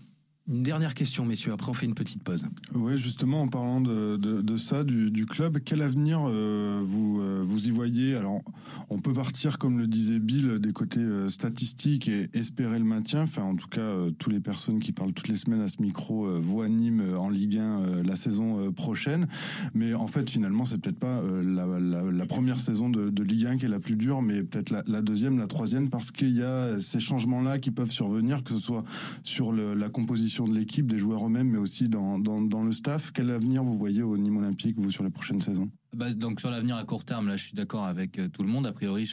[0.46, 1.54] Une dernière question, messieurs.
[1.54, 2.44] Après, on fait une petite pause.
[2.74, 7.70] Oui, justement, en parlant de, ça, du, club, quel avenir euh, vous, euh, vous y
[7.70, 8.14] voyez?
[8.14, 8.42] Alors,
[8.90, 13.22] on peut partir, comme le disait Bill, des côtés euh, statistiques et espérer le maintien.
[13.22, 16.38] Enfin, en tout cas, toutes les personnes qui parlent toutes les semaines à ce micro
[16.42, 19.26] voient Nîmes en Ligue 1 euh, la saison prochaine.
[19.72, 23.68] Mais en fait, finalement, c'est peut-être pas la, première saison de, Ligue 1 qui est
[23.68, 27.58] la plus dure, mais peut-être la, deuxième, la troisième, parce qu'il y a ces changements-là
[27.58, 28.84] qui peuvent survenir, que ce soit
[29.22, 33.12] sur la composition de l'équipe, des joueurs eux-mêmes, mais aussi dans, dans, le staff.
[33.12, 36.50] Quel avenir vous voyez au Nîmes Olympique, vous, sur les prochaines saisons Bah, donc sur
[36.50, 38.66] l'avenir à court terme, là, je suis d'accord avec euh, tout le monde.
[38.66, 39.08] A priori,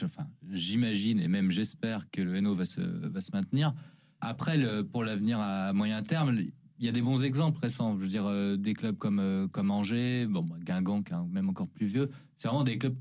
[0.50, 3.74] j'imagine et même j'espère que le Hainaut va se, va se maintenir.
[4.20, 6.36] Après, pour l'avenir à moyen terme,
[6.78, 7.96] il y a des bons exemples récents.
[7.96, 11.68] Je veux dire, euh, des clubs comme, euh, comme Angers, bon, bah, Guingamp, même encore
[11.68, 12.10] plus vieux.
[12.36, 12.96] C'est vraiment des clubs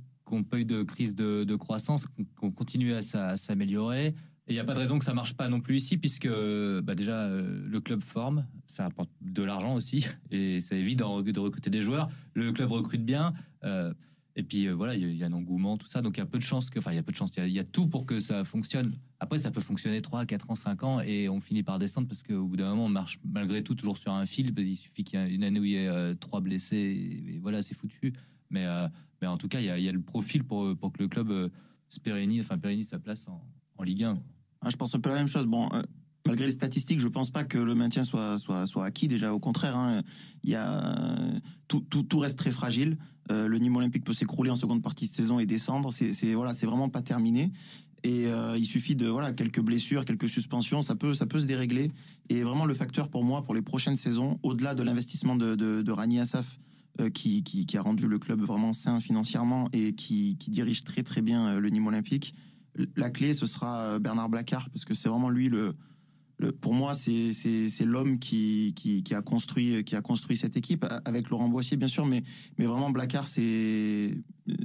[0.49, 4.15] pas eu de crise de, de croissance, qui ont continué à, à s'améliorer.
[4.51, 6.93] Il n'y a pas de raison que ça marche pas non plus ici, puisque bah
[6.93, 11.69] déjà euh, le club forme, ça apporte de l'argent aussi, et ça évite de, recruter
[11.69, 12.09] des joueurs.
[12.33, 13.33] Le club recrute bien,
[13.63, 13.93] euh,
[14.35, 16.01] et puis euh, voilà, il y, a- il un engouement, tout ça.
[16.01, 17.33] Donc il y a peu de chances que, enfin il y a peu de chances,
[17.37, 18.97] il y a- il tout pour que ça fonctionne.
[19.21, 22.21] Après, ça peut fonctionner 3, 4 ans, 5 ans, et on finit par descendre parce
[22.21, 24.53] qu'au bout d'un moment, on marche malgré tout toujours sur un fil.
[24.53, 26.75] parce qu'il suffit qu'il y ait une année où il y ait euh, trois blessés,
[27.35, 28.11] et, voilà, c'est foutu.
[28.49, 28.67] Mais,
[29.25, 31.49] en tout cas, il y a, il le profil pour, que le club
[31.87, 34.21] se pérennise, enfin pérennise sa place en Ligue 1.
[34.61, 35.45] Ah, je pense un peu la même chose.
[35.47, 35.81] Bon, euh,
[36.25, 39.07] malgré les statistiques, je pense pas que le maintien soit, soit, soit acquis.
[39.07, 40.03] Déjà, au contraire, hein,
[40.43, 40.95] il y a,
[41.67, 42.97] tout, tout, tout reste très fragile.
[43.31, 45.91] Euh, le Nîmes Olympique peut s'écrouler en seconde partie de saison et descendre.
[45.93, 47.51] C'est c'est- voilà, c'est vraiment pas terminé.
[48.03, 51.45] Et euh, il suffit de voilà quelques blessures, quelques suspensions, ça peut ça peut se
[51.45, 51.91] dérégler.
[52.29, 55.81] Et vraiment le facteur pour moi pour les prochaines saisons, au-delà de l'investissement de, de,
[55.83, 56.59] de Rani Assaf,
[57.13, 61.03] qui, qui, qui a rendu le club vraiment sain financièrement et qui, qui dirige très
[61.03, 62.33] très bien le Nîmes Olympique.
[62.95, 65.75] La clé, ce sera euh, Bernard Blacard, parce que c'est vraiment lui le,
[66.49, 71.49] pour moi, c'est l'homme qui, qui a construit qui a construit cette équipe avec Laurent
[71.49, 72.23] Boissier bien sûr, mais
[72.57, 74.17] mais vraiment Blacard c'est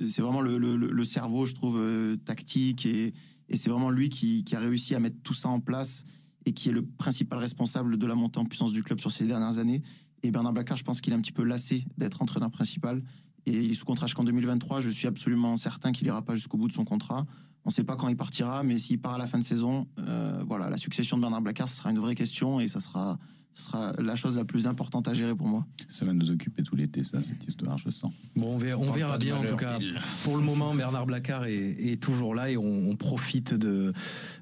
[0.07, 3.13] c'est vraiment le, le, cerveau je trouve euh, tactique et
[3.49, 6.05] et c'est vraiment lui qui qui a réussi à mettre tout ça en place
[6.47, 9.27] et qui est le principal responsable de la montée en puissance du club sur ces
[9.27, 9.83] dernières années.
[10.23, 13.03] Et Bernard Blacard, je pense qu'il est un petit peu lassé d'être entraîneur principal
[13.45, 14.81] et il est sous contrat jusqu'en 2023.
[14.81, 17.27] Je suis absolument certain qu'il ira pas jusqu'au bout de son contrat.
[17.67, 19.89] On ne sait pas quand il partira, mais s'il part à la fin de saison,
[19.99, 23.19] euh, voilà, la succession de Bernard Blacard, sera une vraie question et ça sera,
[23.57, 25.65] ce sera la chose la plus importante à gérer pour moi.
[25.89, 28.13] Ça va nous occuper tout l'été, ça, cette histoire, je sens.
[28.37, 29.79] Bon, on verra, on bien en tout cas.
[30.25, 33.95] Pour le moment, Bernard Blacard est, est toujours là et on, on profite de,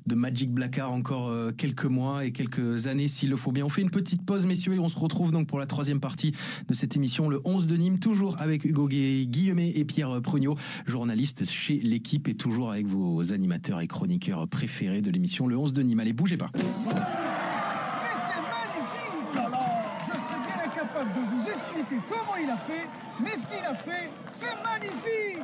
[0.09, 3.65] de Magic Blacard encore euh, quelques mois et quelques années s'il le faut bien.
[3.65, 6.33] On fait une petite pause, messieurs, et on se retrouve donc pour la troisième partie
[6.69, 10.57] de cette émission, le 11 de Nîmes, toujours avec Hugo Gu- Guillemet et Pierre Prugno,
[10.87, 15.73] journalistes chez l'équipe et toujours avec vos animateurs et chroniqueurs préférés de l'émission, le 11
[15.73, 16.01] de Nîmes.
[16.01, 16.51] Allez, bougez pas.
[16.55, 19.61] Mais c'est magnifique Oh là là
[20.01, 21.37] Je serais bien incapable de
[22.09, 22.86] comment il a fait,
[23.20, 25.38] mais ce qu'il a fait, c'est magnifique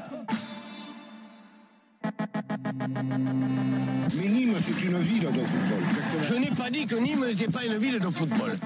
[4.16, 5.82] Mais Nîmes, c'est une ville de football.
[6.28, 8.56] Je n'ai pas dit que Nîmes n'était pas une ville de football.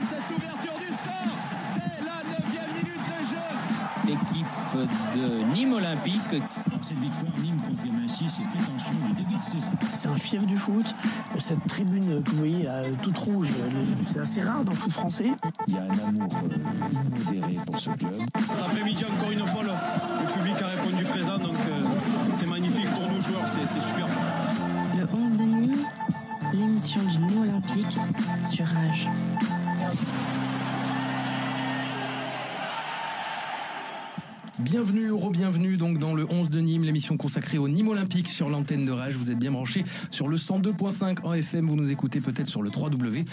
[0.00, 1.38] Cette ouverture du score
[1.74, 3.44] dès la 9 minute de jeu
[4.74, 6.20] de Nîmes Olympique.
[6.30, 9.70] Cette victoire, Nîmes confirme ainsi ses prétentions du début de saison.
[9.80, 10.94] C'est un fief du foot.
[11.38, 13.48] Cette tribune que vous voyez là, toute rouge,
[14.04, 15.30] c'est assez rare dans le foot français.
[15.68, 18.14] Il y a un amour euh, modéré pour ce club.
[18.38, 21.82] Cet après-midi, encore une fois, le, le public a répondu présent, donc euh,
[22.32, 24.06] c'est magnifique pour nous joueurs, c'est c'est super.
[24.96, 25.76] Le 11 de Nîmes,
[26.52, 27.96] l'émission du Nîmes Olympique
[28.44, 29.08] sur Rage.
[34.60, 38.86] Bienvenue, re-bienvenue donc dans le 11 de Nîmes, l'émission consacrée au Nîmes Olympique sur l'antenne
[38.86, 39.14] de Rage.
[39.14, 41.66] Vous êtes bien branchés sur le 102.5 en FM.
[41.66, 43.26] Vous nous écoutez peut-être sur le www.rage.fr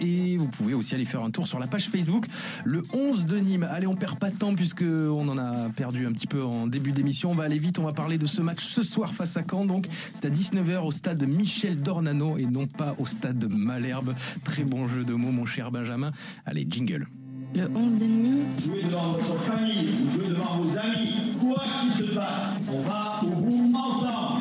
[0.00, 2.26] et vous pouvez aussi aller faire un tour sur la page Facebook
[2.64, 3.62] le 11 de Nîmes.
[3.70, 6.66] Allez, on perd pas de temps puisque on en a perdu un petit peu en
[6.66, 7.30] début d'émission.
[7.30, 7.78] On va aller vite.
[7.78, 9.66] On va parler de ce match ce soir face à Caen.
[9.66, 9.86] Donc,
[10.16, 14.16] c'est à 19h au stade Michel Dornano et non pas au stade Malherbe.
[14.42, 16.10] Très bon jeu de mots, mon cher Benjamin.
[16.44, 17.06] Allez, jingle.
[17.54, 22.14] Le 11 de Nîmes, Jouez devant votre famille, jouez devant vos amis, quoi qu'il se
[22.14, 24.37] passe, on va au bout ensemble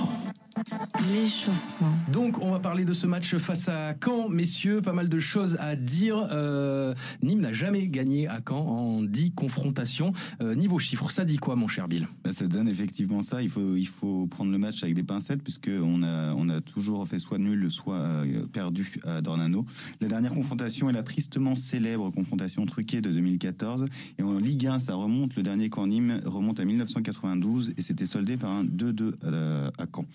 [1.12, 1.94] l'échauffement.
[2.12, 4.82] Donc, on va parler de ce match face à Caen, messieurs.
[4.82, 6.28] Pas mal de choses à dire.
[6.32, 10.14] Euh, Nîmes n'a jamais gagné à Caen en 10 confrontations.
[10.42, 12.08] Euh, niveau chiffres, ça dit quoi, mon cher Bill?
[12.24, 13.42] Bah, ça donne effectivement ça.
[13.42, 16.62] Il faut, il faut prendre le match avec des pincettes, puisque on a, on a
[16.62, 19.66] toujours fait soit nul, soit euh, perdu à Dornano.
[20.02, 23.86] La dernière confrontation est la tristement célèbre confrontation truquée de 2014.
[24.18, 25.36] Et en Ligue 1, ça remonte.
[25.36, 29.86] Le dernier camp Nîmes remonte à 1992 et c'était soldé par un 2-2 à, à
[29.94, 30.06] Caen.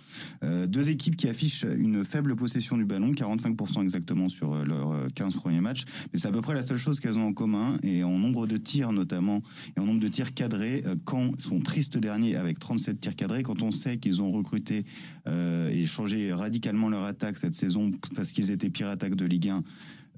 [0.42, 4.92] Euh, deux équipes qui affichent une faible possession du ballon, 45% exactement sur euh, leurs
[4.92, 5.84] euh, 15 premiers matchs.
[6.12, 7.76] Mais c'est à peu près la seule chose qu'elles ont en commun.
[7.82, 9.42] Et en nombre de tirs notamment,
[9.76, 13.42] et en nombre de tirs cadrés, euh, Caen sont tristes derniers avec 37 tirs cadrés.
[13.42, 14.84] Quand on sait qu'ils ont recruté
[15.26, 19.48] euh, et changé radicalement leur attaque cette saison parce qu'ils étaient pire attaque de Ligue
[19.48, 19.62] 1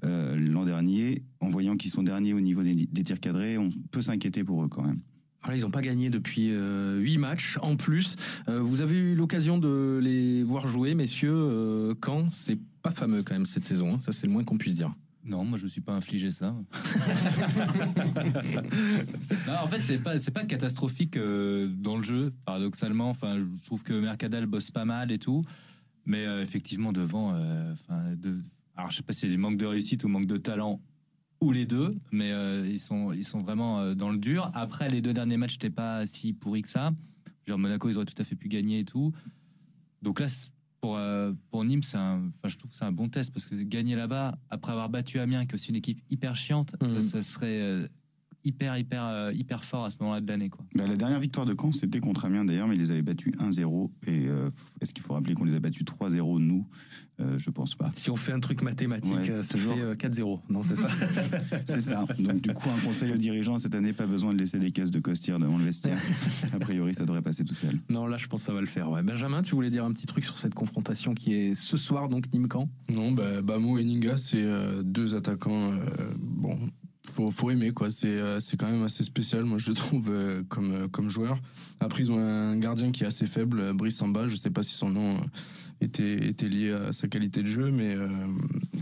[0.03, 3.69] euh, l'an dernier, en voyant qu'ils sont derniers au niveau des, des tirs cadrés, on
[3.91, 4.99] peut s'inquiéter pour eux quand même.
[5.45, 8.15] Voilà, ils n'ont pas gagné depuis euh, 8 matchs en plus.
[8.49, 11.35] Euh, vous avez eu l'occasion de les voir jouer, messieurs.
[11.35, 13.93] Euh, Caen, c'est pas fameux quand même cette saison.
[13.93, 13.99] hein.
[13.99, 14.91] Ça, c'est le moins qu'on puisse dire.
[15.23, 16.55] Non, moi je me suis pas infligé ça.
[19.47, 23.09] Non, en fait, c'est pas c'est pas catastrophique euh, dans le jeu, paradoxalement.
[23.11, 25.43] Enfin, je trouve que Mercadal bosse pas mal et tout,
[26.05, 27.29] mais effectivement devant,
[27.71, 28.39] enfin, de,
[28.75, 30.79] alors je sais pas si c'est du manque de réussite ou manque de talent
[31.41, 34.49] ou les deux, mais euh, ils sont ils sont vraiment euh, dans le dur.
[34.53, 36.91] Après, les deux derniers matchs n'étaient pas si pourris que ça.
[37.47, 39.11] Genre Monaco, ils auraient tout à fait pu gagner et tout.
[40.01, 40.27] donc là,
[40.81, 43.45] pour, euh, pour Nîmes, c'est un, enfin, je trouve que c'est un bon test parce
[43.45, 46.99] que gagner là-bas, après avoir battu Amiens, qui est aussi une équipe hyper chiante, Mhm.
[46.99, 47.87] ça, ça serait
[48.45, 50.49] hyper, hyper, euh, hyper fort à ce moment-là de l'année.
[50.49, 50.65] quoi.
[50.75, 53.33] Bah, la dernière victoire de Caen, c'était contre Amiens d'ailleurs, mais ils les avaient battus
[53.39, 53.91] 1-0.
[54.07, 54.49] Et euh,
[54.81, 56.65] est-ce qu'il faut rappeler qu'on les a battus 3-0, nous?
[57.21, 57.91] Euh, Je pense pas.
[57.95, 59.75] Si on fait un truc mathématique, Ouais, euh, ça toujours.
[59.75, 60.41] fait euh, 4-0.
[60.49, 60.89] Non, c'est ça
[61.65, 62.05] C'est ça.
[62.19, 64.91] Donc, du coup, un conseil aux dirigeants cette année, pas besoin de laisser des caisses
[64.91, 65.97] de costières devant le vestiaire.
[66.53, 67.79] A priori, ça devrait passer tout seul.
[67.89, 68.89] Non, là, je pense que ça va le faire.
[68.91, 69.01] Ouais.
[69.01, 72.31] Benjamin, tu voulais dire un petit truc sur cette confrontation qui est ce soir, donc
[72.33, 75.71] Nîmes-Camp Non, bah, Bamo et Ninga, c'est euh, deux attaquants.
[75.71, 76.57] euh, bon,
[77.15, 77.89] faut, faut aimer, quoi.
[77.89, 81.09] C'est euh, c'est quand même assez spécial, moi, je le trouve, euh, comme, euh, comme
[81.09, 81.39] joueur.
[81.79, 84.27] Après, ils ont un gardien qui est assez faible, euh, Brice Samba.
[84.27, 85.19] Je sais pas si son nom euh,
[85.81, 88.07] était, était lié à sa qualité de jeu, mais, euh,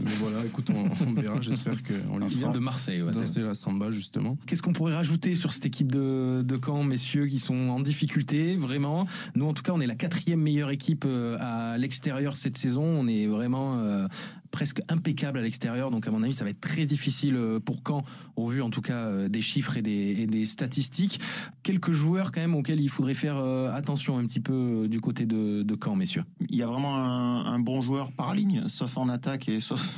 [0.03, 1.41] mais voilà, écoute, on, on verra.
[1.41, 3.11] J'espère qu'on lui Il vient de Marseille, ouais.
[3.11, 4.37] danser la Samba, justement.
[4.47, 8.55] Qu'est-ce qu'on pourrait rajouter sur cette équipe de, de Caen, messieurs, qui sont en difficulté,
[8.55, 9.07] vraiment?
[9.35, 11.05] Nous, en tout cas, on est la quatrième meilleure équipe
[11.39, 12.83] à l'extérieur cette saison.
[12.83, 14.07] On est vraiment euh,
[14.53, 15.91] presque impeccable à l'extérieur.
[15.91, 18.05] Donc, à mon avis, ça va être très difficile euh, pour Caen,
[18.37, 21.19] au vu en tout cas euh, des chiffres et des, et des statistiques.
[21.63, 25.25] Quelques joueurs, quand même, auxquels il faudrait faire euh, attention un petit peu du côté
[25.25, 26.23] de, de Caen, messieurs.
[26.49, 29.97] Il y a vraiment un, un bon joueur par ligne, sauf en attaque et sauf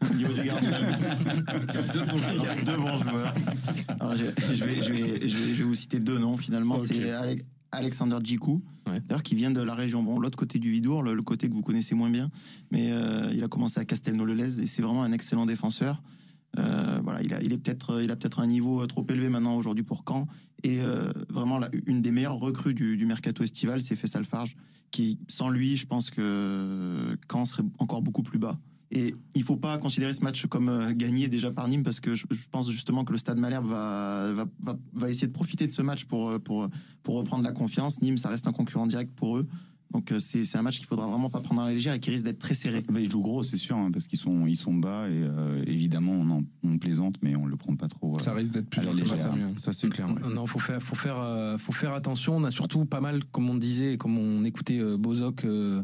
[0.10, 2.22] au niveau du gardien de but.
[2.32, 3.34] Il y a deux bons joueurs.
[4.00, 6.78] Alors, je, je vais, je, vais, je, vais, je vais vous citer deux noms finalement.
[6.78, 7.10] C'est
[7.76, 11.22] Alexander Djikou, d'ailleurs qui vient de la région, bon, l'autre côté du Vidour, le, le
[11.22, 12.30] côté que vous connaissez moins bien,
[12.70, 16.02] mais euh, il a commencé à Castelnau-le-Lez et c'est vraiment un excellent défenseur.
[16.58, 19.56] Euh, voilà, il a, il est peut-être, il a peut-être un niveau trop élevé maintenant
[19.56, 20.26] aujourd'hui pour Caen.
[20.62, 24.56] Et euh, vraiment, la- une des meilleures recrues du, du mercato estival, c'est Fessal Farge,
[24.90, 28.58] qui, sans lui, je pense que Caen serait encore beaucoup plus bas.
[28.92, 32.14] Et il faut pas considérer ce match comme euh, gagné déjà par Nîmes, parce que
[32.14, 35.72] je, pense justement que le Stade Malherbe va, va, va, va essayer de profiter de
[35.72, 36.68] ce match pour, euh, pour,
[37.02, 38.00] pour reprendre la confiance.
[38.00, 39.46] Nîmes, ça reste un concurrent direct pour eux.
[39.92, 42.00] Donc euh, c'est c'est un match qu'il faudra vraiment pas prendre à la légère et
[42.00, 42.82] qui risque d'être très serré.
[42.92, 45.62] Bah, ils jouent gros, c'est sûr, hein, parce qu'ils sont, ils sont bas et euh,
[45.66, 48.16] évidemment, on, en- on plaisante, mais on le prend pas trop.
[48.16, 49.26] euh, Ça risque d'être plus légère.
[49.26, 50.08] à Amiens, ça c'est clair.
[50.08, 50.34] ouais.
[50.34, 52.36] Non, faut faire, faut faire, euh, faut faire attention.
[52.36, 55.44] On a surtout pas mal, comme on disait, et comme on écoutait Bozok.
[55.44, 55.82] euh,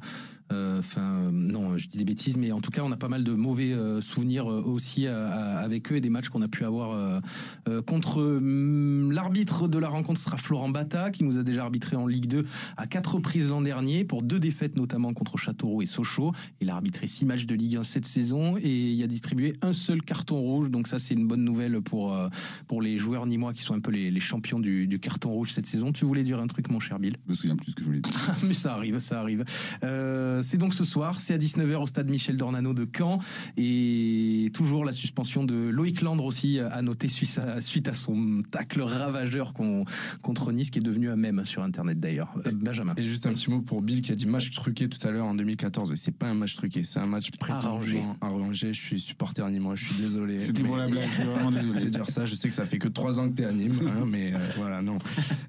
[0.79, 3.25] Enfin, euh, non, je dis des bêtises, mais en tout cas, on a pas mal
[3.25, 6.49] de mauvais euh, souvenirs euh, aussi à- à- avec eux et des matchs qu'on a
[6.49, 7.21] pu avoir euh,
[7.69, 11.97] euh, contre hum, l'arbitre de la rencontre sera Florent Bata, qui nous a déjà arbitré
[11.97, 12.45] en Ligue 2
[12.77, 16.33] à quatre reprises l'an dernier pour deux défaites notamment contre Châteauroux et Sochaux.
[16.61, 19.73] Il a arbitré six matchs de Ligue 1 cette saison et il a distribué un
[19.73, 20.71] seul carton rouge.
[20.71, 22.29] Donc ça, c'est une bonne nouvelle pour euh,
[22.69, 25.53] pour les joueurs nîmois qui sont un peu les, les champions du, du carton rouge
[25.53, 25.93] cette saison.
[25.93, 27.17] Tu voulais dire un truc, mon cher Bill?
[27.27, 28.13] Je me souviens plus ce que je voulais dire.
[28.47, 29.45] Mais ça arrive, ça arrive.
[29.85, 33.19] Euh, c'est donc ce soir, c'est à 19h au stade Michel Dornano de Caen.
[33.57, 38.43] Et toujours la suspension de Loïc Landre aussi à noter suite à, suite à son
[38.51, 39.85] tacle ravageur qu'on-
[40.23, 42.33] contre Nice, qui est devenu un mème sur Internet d'ailleurs.
[42.47, 42.95] Euh, Benjamin.
[42.97, 45.27] Et juste un petit mot pour Bill qui a dit match truqué tout à l'heure
[45.27, 45.91] en 2014.
[45.91, 48.03] Mais C'est pas un match truqué, c'est un match Arrangé.
[48.21, 48.73] arrangé.
[48.73, 50.41] Je suis supporter nîmois, je suis désolé.
[50.41, 51.85] C'était pour la blague, je suis vraiment désolé.
[51.85, 52.27] de dire ça.
[52.27, 54.39] Je sais que ça fait que trois ans que t'es à Nîmes, hein, mais euh,
[54.57, 54.99] voilà, non.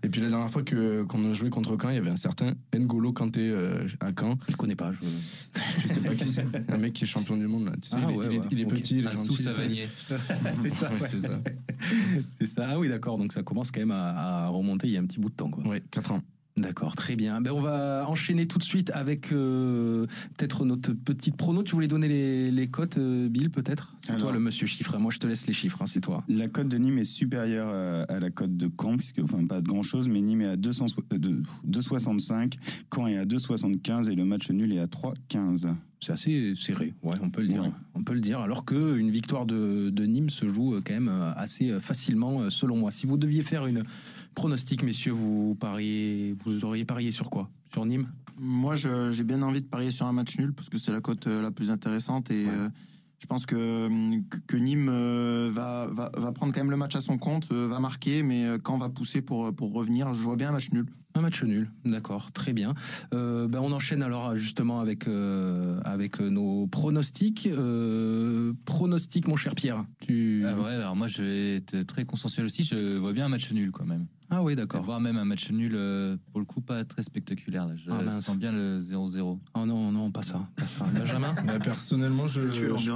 [0.03, 2.15] Et puis la dernière fois que qu'on a joué contre Caen, il y avait un
[2.17, 4.37] certain N'Golo Kanté euh, à Caen.
[4.49, 4.82] Je connais pas.
[4.91, 5.07] Je...
[5.81, 6.45] Je sais pas qui c'est.
[6.69, 7.71] Un mec qui est champion du monde là.
[7.81, 8.69] Tu sais, Ah il est, ouais, il est- ouais, il est ok.
[8.71, 9.27] petit, il est Un gentil.
[9.27, 9.87] sous-Savanier.
[10.61, 11.39] c'est ça, Ouais, c'est ça.
[12.39, 12.67] C'est ça.
[12.71, 13.17] Ah oui, d'accord.
[13.17, 15.35] Donc ça commence quand même à, à remonter il y a un petit bout de
[15.35, 15.63] temps, quoi.
[15.67, 16.21] Ouais, 4 ans.
[16.55, 17.41] D'accord, très bien.
[17.41, 20.05] Ben, on va enchaîner tout de suite avec euh,
[20.37, 21.63] peut-être notre petite prono.
[21.63, 23.95] Tu voulais donner les, les cotes, euh, Bill, peut-être?
[24.01, 24.95] C'est toi le monsieur chiffre.
[24.99, 26.23] Moi, je te laisse les chiffres, hein, c'est toi.
[26.27, 29.61] La cote de Nîmes est supérieure à, à la cote de Caen, puisque, enfin, pas
[29.61, 32.53] de grand chose, mais Nîmes est à 200 euh, de- 2,65,
[32.93, 35.67] Caen est à 2,75 et le match nul est à 3,15.
[36.01, 37.63] C'est assez serré, ouais, on peut le dire.
[37.63, 37.71] Ouais.
[37.95, 38.41] On peut le dire.
[38.41, 41.79] Alors que une victoire de, de Nîmes se joue euh, quand même euh, assez euh,
[41.79, 42.91] facilement, euh, selon moi.
[42.91, 43.83] Si vous deviez faire une
[44.33, 47.49] pronostic, messieurs, vous pariez, vous auriez parié sur quoi?
[47.71, 48.07] Sur Nîmes?
[48.37, 51.27] Moi, j'ai bien envie de parier sur un match nul parce que c'est la cote
[51.27, 52.69] euh, la plus intéressante et euh,
[53.19, 56.95] je pense que, euh, que- Nîmes euh, va, va, va prendre quand même le match
[56.95, 60.49] à son compte, va marquer, mais quand va pousser pour, pour revenir, je vois bien
[60.49, 60.87] un match nul.
[61.15, 62.73] Un match nul, d'accord, très bien.
[63.13, 67.47] Euh, ben on enchaîne alors justement avec euh, avec euh, nos pronostics.
[67.47, 69.85] Euh, pronostics, mon cher Pierre.
[70.01, 73.29] Tu Ah ouais, alors moi je vais être très consensuel aussi, je vois bien un
[73.29, 74.07] match nul quand même.
[74.35, 74.81] Ah oui, d'accord.
[74.81, 77.67] Voire même un match nul, euh, pour le coup, pas très spectaculaire.
[77.67, 77.75] Là.
[77.75, 79.19] Je Ah, sens bien le 0-0.
[79.53, 80.85] Oh non, non, pas ça, pas ça.
[80.85, 81.35] Benjamin.
[81.45, 82.41] Bah, personnellement, je,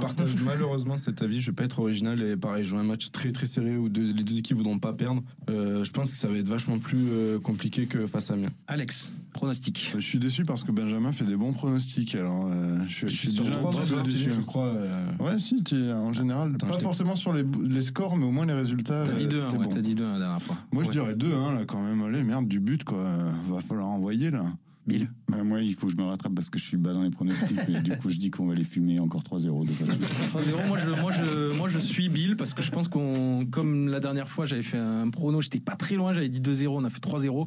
[0.00, 1.40] partage malheureusement cet avis.
[1.40, 4.12] Je vais pas être original et pareil, jouer un match très très serré où deux-
[4.12, 5.22] les deux équipes voudront pas perdre.
[5.48, 8.50] Euh, je pense que ça va être vachement plus euh, compliqué que face à Amiens.
[8.66, 9.92] Alex, pronostic.
[9.94, 12.14] Je suis déçu parce que Benjamin fait des bons pronostics.
[12.14, 14.32] Alors, euh, je, je suis sur déjà trois un peu déçu.
[14.32, 14.66] je crois.
[14.66, 18.16] euh, Ouais, si, tu es en général, Attends, pas je forcément sur les, les scores,
[18.16, 19.04] mais au moins les résultats.
[19.06, 19.70] T'as dit euh, 2-1, t'es ouais, bon.
[19.72, 20.56] t'as dit 2-1 la dernière fois.
[20.72, 20.94] Moi, je Ouais.
[20.94, 22.02] dirais 2-1, là, quand même.
[22.02, 23.04] Allez, merde, du but, quoi.
[23.48, 24.44] Va falloir envoyer, là.
[24.86, 27.02] Bill Bah, moi, il faut que je me rattrape parce que je suis bas dans
[27.02, 27.58] les pronostics.
[27.68, 29.92] mais du coup, je dis qu'on va les fumer encore 3-0 de façon.
[30.38, 33.88] 3-0, moi je, moi, je, moi je suis Bill parce que je pense qu'on, comme
[33.88, 36.84] la dernière fois, j'avais fait un prono, j'étais pas très loin, j'avais dit 2-0, on
[36.86, 37.46] a fait 3-0.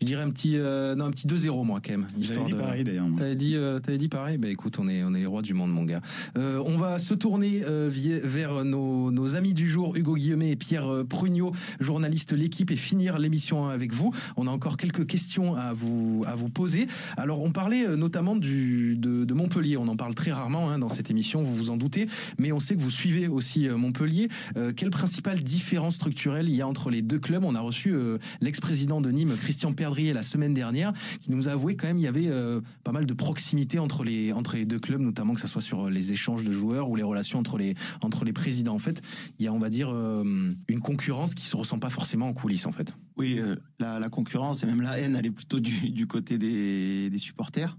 [0.00, 2.06] Je dirais un petit, euh, non, un petit 2-0 moi quand même.
[2.20, 3.06] J'avais dit de- pareil d'ailleurs.
[3.16, 4.38] T'avais dit, euh, t'avais dit pareil?
[4.38, 6.00] Bah écoute, on est, on est les rois du monde, mon gars.
[6.36, 10.56] Euh, on va se tourner euh, vers nos, nos amis du jour, Hugo Guillemet et
[10.56, 14.12] Pierre euh, Prugnot, journalistes l'équipe, et finir l'émission avec vous.
[14.36, 16.86] On a encore quelques questions à vous, à vous poser.
[17.16, 19.76] Alors, on parlait euh, notamment du, de, de Montpellier.
[19.76, 22.58] On en parle très rarement hein, dans cette émission, vous vous en doutez, mais on
[22.58, 24.28] sait que vous suivez aussi euh, Montpellier.
[24.56, 27.44] Euh, quelle principale différence structurelle il y a entre les deux clubs?
[27.44, 31.76] On a reçu euh, l'ex-président de Nîmes, Christian La semaine dernière, qui nous a avoué
[31.76, 34.78] quand même il y avait euh, pas mal de proximité entre les, entre les deux
[34.78, 37.74] clubs, notamment que ce soit sur les échanges de joueurs ou les relations entre les,
[38.00, 38.74] entre les présidents.
[38.74, 39.02] En fait,
[39.38, 42.32] il y a, on va dire, euh, une concurrence qui se ressent pas forcément en
[42.32, 42.94] coulisses, en fait.
[43.16, 46.38] Oui, euh, la, la concurrence et même la haine, elle est plutôt du, du côté
[46.38, 47.76] des, des supporters.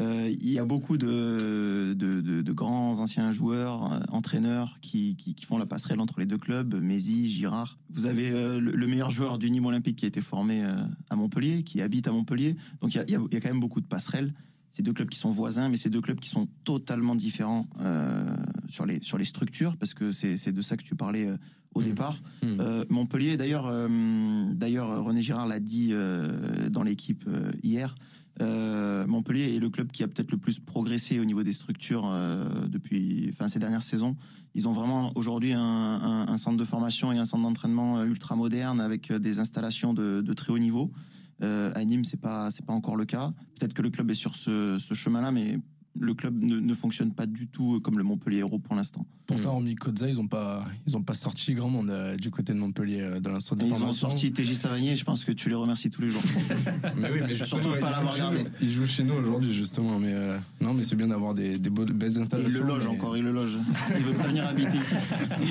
[0.00, 5.16] Euh, Il y a beaucoup de, de, de- de grands anciens joueurs, euh, entraîneurs qui,
[5.16, 7.78] qui, qui font la passerelle entre les deux clubs, Mézi, Girard.
[7.90, 10.74] Vous avez euh, le, le meilleur joueur du Nîmes Olympique qui a été formé euh,
[11.10, 12.56] à Montpellier, qui habite à Montpellier.
[12.80, 14.34] Donc il y a, il y a- il y a quand même beaucoup de passerelles.
[14.72, 17.66] C'est deux clubs qui sont voisins, mais c'est deux clubs qui sont totalement différents
[18.68, 21.26] sur, les, sur les structures, parce que c'est de ça que tu parlais
[21.74, 22.20] au départ.
[22.60, 23.72] Euh, Montpellier, d'ailleurs,
[24.52, 25.94] d'ailleurs René Girard l'a dit
[26.70, 27.24] dans l'équipe
[27.62, 27.94] hier.
[28.42, 32.06] Euh, Montpellier est le club qui a peut-être le plus progressé au niveau des structures
[32.06, 34.16] euh, depuis enfin, ces dernières saisons.
[34.54, 38.80] Ils ont vraiment aujourd'hui un, centre de formation et un centre d'entraînement euh, ultra moderne
[38.80, 40.92] avec des installations de, très haut niveau.
[41.42, 43.32] À Nîmes, c'est pas c'est pas encore le cas.
[43.58, 45.58] Peut-être que le club est sur ce, ce chemin-là, mais
[45.98, 49.06] le club ne, ne fonctionne pas du tout comme le Montpellier Hérault pour l'instant.
[49.26, 52.52] Pourtant, hormis Kodza, ils ont pas, ils ont pas sorti grand monde euh, du côté
[52.52, 55.48] de Montpellier euh, dans l'instant de ils ont sorti TJ Savanier, je pense que tu
[55.48, 56.22] les remercies tous les jours.
[56.96, 58.44] Mais oui, mais surtout de pas il l'avoir regardé.
[58.44, 58.50] nous.
[58.60, 59.98] Il joue chez nous aujourd'hui, justement.
[59.98, 62.60] Mais euh, non, mais c'est bien d'avoir des, des beaux- belles Il installations.
[62.60, 63.50] le loge mais- encore, il le loge.
[63.98, 64.94] Il veut pas venir habiter ici.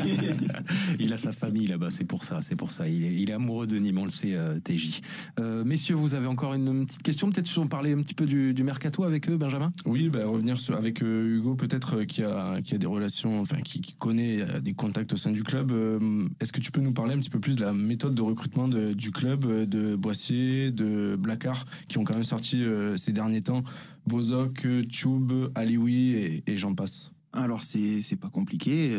[0.99, 2.87] Il a sa famille là-bas, c'est pour ça, c'est pour ça.
[2.87, 5.01] Il est, il est amoureux de Nîmes, on le sait, euh, TJ.
[5.39, 8.25] Euh, messieurs, vous avez encore une petite question, peut-être si on parlait un petit peu
[8.25, 9.71] du, du mercato avec eux, Benjamin?
[9.85, 13.61] Oui, bah, revenir avec euh, Hugo, peut-être euh, qui a, qui a des relations, enfin
[13.61, 15.71] qui, connaît euh, des contacts au sein du club.
[16.39, 18.67] Est-ce que tu peux nous parler un petit peu plus de la méthode de recrutement
[18.67, 22.63] de- du club, de Boissier, de Blacard, qui ont quand même sorti
[22.97, 23.63] ces derniers temps
[24.07, 27.11] Bozok, Tube, Alioui et, et j'en passe?
[27.33, 28.91] Alors c'est c'est pas compliqué.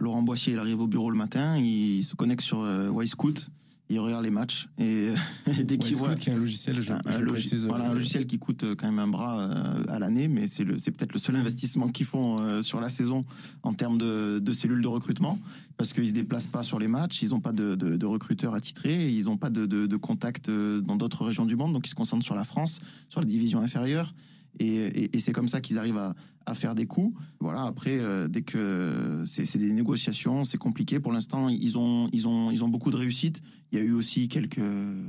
[0.00, 3.48] Laurent Boissier, il arrive au bureau le matin, il se connecte sur euh, Y-Scout,
[3.90, 5.08] il regarde les matchs et,
[5.58, 7.32] et dès qu'il Y-Scout, voit qui est un logiciel, je- un, je un le logi-
[7.48, 10.28] précise, voilà, un euh, logiciel qui coûte euh, quand même un bras euh, à l'année,
[10.28, 13.24] mais c'est le c'est peut-être le seul investissement qu'ils font sur la saison
[13.62, 15.38] en termes de, de cellules de recrutement
[15.76, 18.54] parce qu'ils se déplacent pas sur les matchs, ils n'ont pas de, de, de recruteurs
[18.54, 21.94] attitrés, ils n'ont pas de, de, contacts dans d'autres régions du monde, donc ils se
[21.94, 24.14] concentrent sur la France, sur la division inférieure.
[24.58, 26.14] Et, et- et c'est comme ça qu'ils arrivent à,
[26.50, 27.16] à faire des coups.
[27.40, 27.62] Voilà.
[27.64, 31.00] Après, euh, dès que c'est des négociations, c'est compliqué.
[31.00, 33.40] Pour l'instant, ils ont, ils ont, ils ont beaucoup de réussites.
[33.72, 34.60] Il y a eu aussi quelques,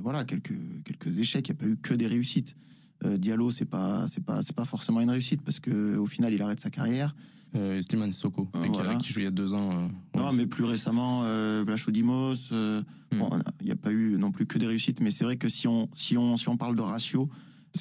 [0.02, 0.54] voilà, quelques,
[0.86, 1.50] quelques échecs.
[1.50, 2.56] Il n'y a pas eu que des réussites.
[3.04, 6.34] Euh, Diallo, c'est pas, c'est pas, c'est pas forcément une réussite parce que au final,
[6.34, 7.16] il arrête sa carrière.
[7.54, 8.96] Euh, Slimane Sissoko, qui- voilà.
[8.96, 9.72] qui, joue il y a deux ans.
[9.74, 9.88] euh,
[10.18, 12.82] Non, mais plus récemment, euh, euh,
[13.12, 13.30] bon,
[13.60, 15.68] il n'y a pas eu non plus que des réussites, mais c'est vrai que si
[15.68, 17.30] on, si on, si on parle de ratio,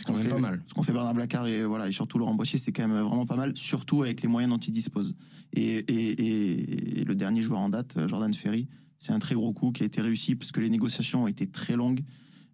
[0.04, 0.62] quand même fait, pas mal.
[0.66, 3.26] ce qu'on fait Bernard Blacard et voilà et surtout Laurent Boissier, c'est quand même vraiment
[3.26, 5.14] pas mal, surtout avec les moyens dont ils disposent.
[5.52, 8.68] Et, et, et- et le dernier joueur en date, Jordan Ferry,
[8.98, 11.46] c'est un très gros coup qui a été réussi parce que les négociations ont été
[11.48, 12.02] très longues.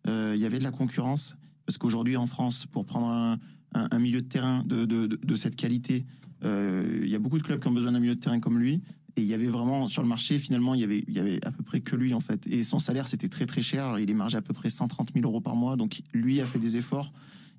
[0.07, 3.39] Euh, Il y avait de la concurrence parce qu'aujourd'hui en France, pour prendre un,
[3.75, 6.07] un- un milieu de terrain de, de, de- de cette qualité,
[6.45, 8.59] euh, il y a beaucoup de clubs qui ont besoin d'un milieu de terrain comme
[8.59, 8.83] lui.
[9.17, 11.45] Et il y avait vraiment sur le marché, finalement, il y avait, il y avait
[11.47, 12.47] à peu près que lui en fait.
[12.47, 13.99] Et son salaire c'était très très cher.
[13.99, 15.77] Il est margé à peu près 130 000 euros par mois.
[15.77, 17.13] Donc lui a fait des efforts.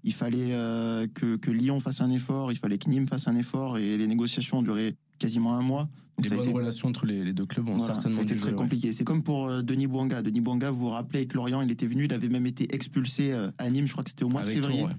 [0.03, 2.51] Il fallait euh, que, que Lyon fasse un effort.
[2.51, 3.79] Il fallait que Nîmes fasse un effort.
[3.79, 5.89] Et les négociations ont duré quasiment un mois.
[6.17, 8.01] Donc les ça a bonnes été- relations entre les, les deux clubs ont voilà, ça
[8.01, 8.55] certainement a été dû très ouais.
[8.55, 8.91] compliqué.
[8.93, 10.21] C'est comme pour euh, Denis Bouanga.
[10.21, 13.33] Denis Bouanga, vous vous rappelez, avec Lorient, il était venu, il avait même été expulsé
[13.33, 14.83] euh, à Nîmes, je crois que c'était au mois Avec de février.
[14.83, 14.95] Ouais.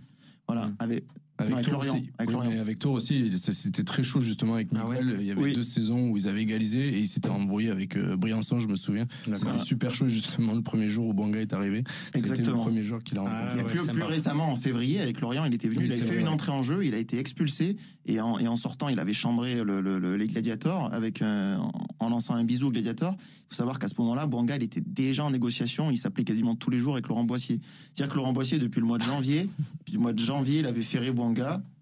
[0.46, 1.04] Voilà, avec,
[1.38, 1.94] Avec, non, avec Lorient.
[1.94, 2.10] aussi.
[2.18, 2.50] Avec Oui, Lorient.
[2.50, 5.16] mais avec Tours aussi, c'était très chaud justement avec Miguel.
[5.20, 5.52] Il y avait Oui.
[5.54, 8.74] deux saisons où ils avaient égalisé et ils s'étaient embrouillés avec euh, Briançon, je me
[8.76, 9.06] souviens.
[9.32, 11.84] C'était super chaud justement le premier jour où Bouanga est arrivé.
[12.06, 12.62] C'était le Exactement.
[12.62, 13.64] premier jour qu'il a Et rencontré.
[13.64, 16.20] plus, plus récemment, en février, avec Lorient, il était venu, Oui, il avait fait vrai,
[16.22, 17.76] une entrée en jeu, il a été expulsé,
[18.06, 21.56] et en, et en sortant, il avait chambré le- le- le- les gladiators avec, euh,
[22.00, 23.14] en, lançant un bisou au gladiator.
[23.20, 26.54] Il faut savoir qu'à ce moment-là, Bouanga, il était déjà en négociation, il s'appelait quasiment
[26.56, 27.60] tous les jours avec Laurent Boissier.
[27.94, 30.66] C'est-à-dire que Laurent Boissier, depuis le mois de janvier, depuis le mois de janvier, il
[30.66, 31.27] avait ferré Bouanga,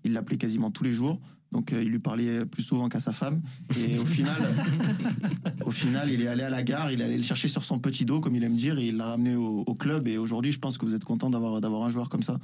[0.05, 1.21] il l'appelait quasiment tous les jours.
[1.53, 3.41] Donc euh, il lui parlait plus souvent qu'à sa femme.
[3.79, 4.37] Et au final,
[5.65, 7.79] au final, il est allé à la gare, il est allé le chercher sur son
[7.79, 10.09] petit dos, comme il aime dire, et il l'a ramené au, au club.
[10.09, 12.39] Et aujourd'hui, je pense que vous êtes content d'avoir d'avoir un joueur comme ça.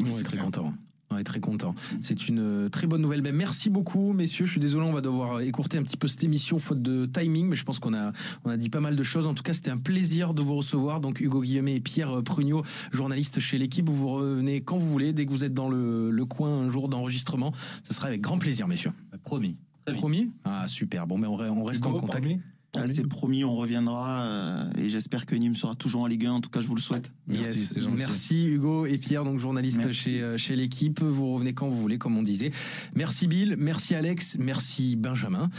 [0.00, 0.72] On est très content.
[1.10, 1.74] On est très content.
[2.00, 3.20] C'est une euh, très bonne nouvelle.
[3.22, 4.44] Ben, merci beaucoup, messieurs.
[4.44, 7.46] Je suis désolé, on va devoir écourter un petit peu cette émission faute de timing,
[7.46, 8.12] mais je pense qu'on a,
[8.44, 9.26] on a dit pas mal de choses.
[9.28, 11.00] En tout cas, c'était un plaisir de vous recevoir.
[11.00, 13.88] Donc, Hugo Guillemet et Pierre Prugnot, journalistes chez l'équipe.
[13.88, 16.70] Vous vous revenez quand vous voulez, dès que vous êtes dans le, le coin un
[16.70, 17.52] jour d'enregistrement.
[17.86, 18.92] Ce sera avec grand plaisir, messieurs.
[19.22, 19.56] Promis.
[19.94, 20.32] Promis?
[20.44, 21.06] Ah, super.
[21.06, 22.26] Bon, mais on, re- on reste en contact.
[22.74, 26.32] Ah, c'est promis, on reviendra euh, et j'espère que Nîmes sera toujours en Ligue 1.
[26.32, 27.10] En tout cas, je vous le souhaite.
[27.28, 27.78] Yes.
[27.90, 31.02] Merci Hugo et Pierre, donc journalistes chez, euh, chez l'équipe.
[31.02, 32.52] Vous revenez quand vous voulez, comme on disait.
[32.94, 35.50] Merci Bill, merci Alex, merci Benjamin.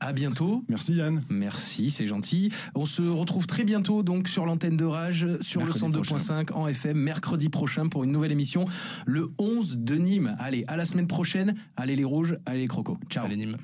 [0.00, 0.64] À bientôt.
[0.68, 1.22] Merci Yann.
[1.28, 2.50] Merci, c'est gentil.
[2.74, 6.66] On se retrouve très bientôt donc sur l'antenne de Rage, sur Mercredi le 102.5 en
[6.66, 8.64] FM, mercredi prochain pour une nouvelle émission,
[9.06, 10.36] le 11 de Nîmes.
[10.38, 11.54] Allez, à la semaine prochaine.
[11.76, 12.98] Allez les rouges, allez les crocos.
[13.08, 13.24] Ciao.
[13.24, 13.56] Allez Nîmes.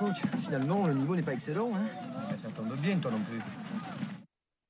[0.00, 1.70] Coach, finalement, le niveau n'est pas excellent.
[1.74, 1.86] Hein
[2.36, 3.38] ça tombe bien, toi non plus.